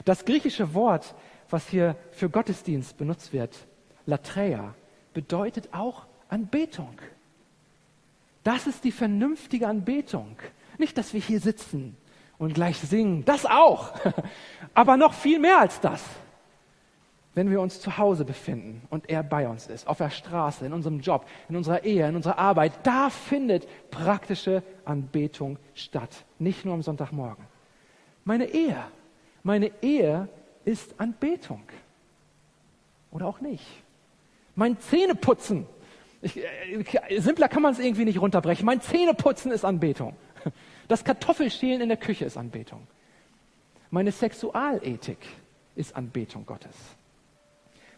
Das 0.06 0.26
griechische 0.26 0.74
Wort, 0.74 1.16
was 1.50 1.68
hier 1.68 1.96
für 2.12 2.30
Gottesdienst 2.30 2.98
benutzt 2.98 3.32
wird, 3.34 3.56
Latreia, 4.06 4.74
bedeutet 5.14 5.70
auch 5.74 6.06
Anbetung. 6.30 7.00
Das 8.44 8.68
ist 8.68 8.84
die 8.84 8.92
vernünftige 8.92 9.68
Anbetung. 9.68 10.38
Nicht, 10.78 10.98
dass 10.98 11.14
wir 11.14 11.22
hier 11.22 11.40
sitzen 11.40 11.98
und 12.40 12.54
gleich 12.54 12.78
singen, 12.80 13.26
das 13.26 13.46
auch, 13.46 13.94
aber 14.74 14.98
noch 14.98 15.14
viel 15.14 15.40
mehr 15.40 15.60
als 15.60 15.80
das. 15.80 16.04
Wenn 17.34 17.52
wir 17.52 17.62
uns 17.62 17.80
zu 17.80 18.00
Hause 18.00 18.26
befinden 18.26 18.82
und 18.90 19.10
er 19.10 19.22
bei 19.22 19.48
uns 19.48 19.68
ist, 19.68 19.88
auf 19.88 20.00
der 20.00 20.10
Straße, 20.10 20.66
in 20.66 20.74
unserem 20.74 21.02
Job, 21.02 21.28
in 21.50 21.56
unserer 21.56 21.84
Ehe, 21.84 22.08
in 22.08 22.16
unserer 22.16 22.40
Arbeit, 22.40 22.74
da 22.82 23.12
findet 23.12 23.68
praktische 23.92 24.64
Anbetung 24.86 25.60
statt, 25.76 26.10
nicht 26.40 26.66
nur 26.66 26.74
am 26.74 26.82
Sonntagmorgen. 26.82 27.46
Meine 28.26 28.46
Ehe, 28.46 28.84
meine 29.44 29.72
Ehe 29.82 30.28
ist 30.66 31.00
Anbetung. 31.00 31.62
Oder 33.12 33.28
auch 33.28 33.40
nicht. 33.40 33.66
Mein 34.56 34.80
Zähneputzen, 34.80 35.68
ich, 36.22 36.38
äh, 36.38 37.20
simpler 37.20 37.48
kann 37.48 37.62
man 37.62 37.74
es 37.74 37.80
irgendwie 37.80 38.06
nicht 38.06 38.20
runterbrechen. 38.20 38.66
Mein 38.66 38.82
Zähneputzen 38.82 39.52
ist 39.52 39.64
Anbetung. 39.64 40.16
Das 40.88 41.04
Kartoffelschälen 41.04 41.82
in 41.82 41.90
der 41.90 41.98
Küche 41.98 42.26
ist 42.26 42.38
Anbetung. 42.38 42.88
Meine 43.90 44.12
Sexualethik 44.12 45.20
ist 45.76 45.96
Anbetung 45.96 46.46
Gottes. 46.46 46.76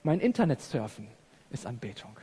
Mein 0.04 0.20
Internetsurfen 0.20 1.08
ist 1.50 1.66
Anbetung. 1.66 2.18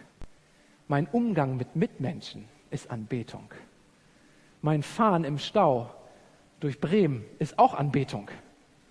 Mein 0.89 1.07
Umgang 1.09 1.57
mit 1.57 1.77
Mitmenschen 1.77 2.49
ist 2.71 2.91
Anbetung. 2.91 3.51
Mein 4.63 4.83
Fahren 4.83 5.25
im 5.25 5.39
Stau 5.39 5.93
durch 6.61 6.81
Bremen 6.81 7.25
ist 7.39 7.59
auch 7.59 7.75
Anbetung. 7.75 8.31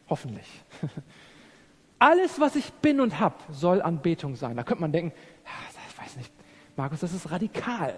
Hoffentlich. 0.09 0.47
Alles, 1.99 2.39
was 2.39 2.55
ich 2.55 2.71
bin 2.73 2.99
und 2.99 3.19
habe, 3.19 3.35
soll 3.51 3.81
Anbetung 3.81 4.35
sein. 4.35 4.57
Da 4.57 4.63
könnte 4.63 4.81
man 4.81 4.91
denken, 4.91 5.13
ich 5.87 5.97
weiß 5.97 6.17
nicht, 6.17 6.31
Markus, 6.75 6.99
das 6.99 7.13
ist 7.13 7.31
radikal. 7.31 7.95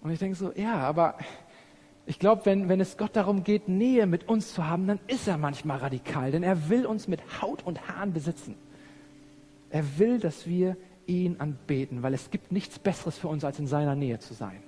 Und 0.00 0.10
ich 0.10 0.18
denke 0.18 0.36
so, 0.36 0.52
ja, 0.52 0.78
aber 0.80 1.16
ich 2.06 2.18
glaube, 2.18 2.44
wenn, 2.44 2.68
wenn 2.68 2.80
es 2.80 2.96
Gott 2.96 3.16
darum 3.16 3.44
geht, 3.44 3.68
Nähe 3.68 4.06
mit 4.06 4.28
uns 4.28 4.52
zu 4.52 4.66
haben, 4.66 4.86
dann 4.86 5.00
ist 5.06 5.26
er 5.26 5.38
manchmal 5.38 5.78
radikal, 5.78 6.30
denn 6.30 6.42
er 6.42 6.68
will 6.68 6.84
uns 6.84 7.08
mit 7.08 7.20
Haut 7.40 7.62
und 7.64 7.88
Haaren 7.88 8.12
besitzen. 8.12 8.56
Er 9.70 9.98
will, 9.98 10.18
dass 10.18 10.46
wir 10.46 10.76
ihn 11.06 11.40
anbeten, 11.40 12.02
weil 12.02 12.14
es 12.14 12.30
gibt 12.30 12.52
nichts 12.52 12.78
Besseres 12.78 13.18
für 13.18 13.28
uns, 13.28 13.44
als 13.44 13.58
in 13.58 13.66
seiner 13.66 13.94
Nähe 13.94 14.18
zu 14.18 14.34
sein. 14.34 14.62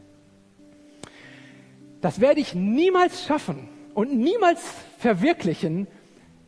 Das 2.00 2.20
werde 2.20 2.40
ich 2.40 2.54
niemals 2.54 3.24
schaffen 3.24 3.68
und 3.94 4.16
niemals 4.16 4.62
verwirklichen, 4.98 5.86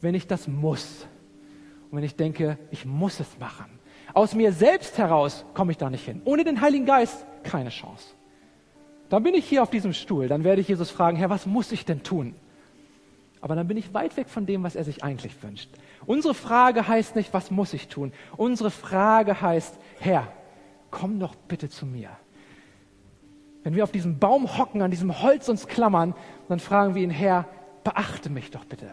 wenn 0.00 0.14
ich 0.14 0.26
das 0.26 0.48
muss. 0.48 1.06
Und 1.90 1.98
wenn 1.98 2.04
ich 2.04 2.16
denke, 2.16 2.58
ich 2.70 2.84
muss 2.84 3.20
es 3.20 3.38
machen. 3.38 3.66
Aus 4.14 4.34
mir 4.34 4.52
selbst 4.52 4.98
heraus 4.98 5.44
komme 5.54 5.72
ich 5.72 5.78
da 5.78 5.90
nicht 5.90 6.04
hin. 6.04 6.22
Ohne 6.24 6.44
den 6.44 6.60
Heiligen 6.60 6.86
Geist 6.86 7.26
keine 7.42 7.70
Chance. 7.70 8.14
Dann 9.08 9.22
bin 9.22 9.34
ich 9.34 9.46
hier 9.46 9.62
auf 9.62 9.70
diesem 9.70 9.92
Stuhl, 9.92 10.28
dann 10.28 10.44
werde 10.44 10.60
ich 10.60 10.68
Jesus 10.68 10.90
fragen, 10.90 11.16
Herr, 11.16 11.30
was 11.30 11.46
muss 11.46 11.72
ich 11.72 11.84
denn 11.84 12.02
tun? 12.02 12.34
Aber 13.40 13.54
dann 13.54 13.68
bin 13.68 13.76
ich 13.76 13.94
weit 13.94 14.16
weg 14.16 14.28
von 14.28 14.46
dem, 14.46 14.62
was 14.64 14.76
er 14.76 14.84
sich 14.84 15.04
eigentlich 15.04 15.42
wünscht. 15.42 15.70
Unsere 16.06 16.34
Frage 16.34 16.88
heißt 16.88 17.16
nicht, 17.16 17.32
was 17.32 17.50
muss 17.50 17.72
ich 17.72 17.88
tun? 17.88 18.12
Unsere 18.36 18.70
Frage 18.70 19.40
heißt, 19.40 19.78
Herr, 20.00 20.28
komm 20.90 21.20
doch 21.20 21.34
bitte 21.34 21.68
zu 21.68 21.86
mir. 21.86 22.10
Wenn 23.62 23.74
wir 23.74 23.84
auf 23.84 23.92
diesem 23.92 24.18
Baum 24.18 24.56
hocken, 24.56 24.82
an 24.82 24.90
diesem 24.90 25.22
Holz 25.22 25.48
uns 25.48 25.66
klammern, 25.66 26.14
dann 26.48 26.60
fragen 26.60 26.94
wir 26.94 27.02
ihn, 27.02 27.10
Herr, 27.10 27.46
beachte 27.84 28.30
mich 28.30 28.50
doch 28.50 28.64
bitte. 28.64 28.90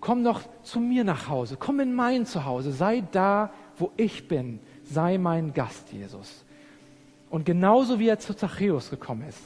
Komm 0.00 0.24
doch 0.24 0.42
zu 0.62 0.80
mir 0.80 1.04
nach 1.04 1.28
Hause, 1.28 1.56
komm 1.58 1.80
in 1.80 1.94
mein 1.94 2.26
Zuhause, 2.26 2.72
sei 2.72 3.02
da, 3.12 3.52
wo 3.76 3.92
ich 3.96 4.26
bin, 4.26 4.60
sei 4.84 5.18
mein 5.18 5.52
Gast, 5.52 5.92
Jesus. 5.92 6.44
Und 7.32 7.46
genauso 7.46 7.98
wie 7.98 8.08
er 8.08 8.18
zu 8.18 8.34
Zachäus 8.34 8.90
gekommen 8.90 9.26
ist, 9.26 9.40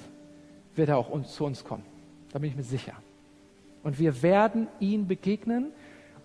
wird 0.74 0.88
er 0.88 0.98
auch 0.98 1.08
uns, 1.08 1.32
zu 1.32 1.44
uns 1.44 1.62
kommen. 1.62 1.84
Da 2.32 2.40
bin 2.40 2.50
ich 2.50 2.56
mir 2.56 2.64
sicher. 2.64 2.94
Und 3.84 4.00
wir 4.00 4.24
werden 4.24 4.66
ihn 4.80 5.06
begegnen 5.06 5.70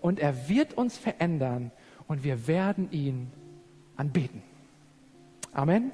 und 0.00 0.18
er 0.18 0.48
wird 0.48 0.74
uns 0.74 0.98
verändern 0.98 1.70
und 2.08 2.24
wir 2.24 2.48
werden 2.48 2.90
ihn 2.90 3.30
anbeten. 3.96 4.42
Amen. 5.52 5.92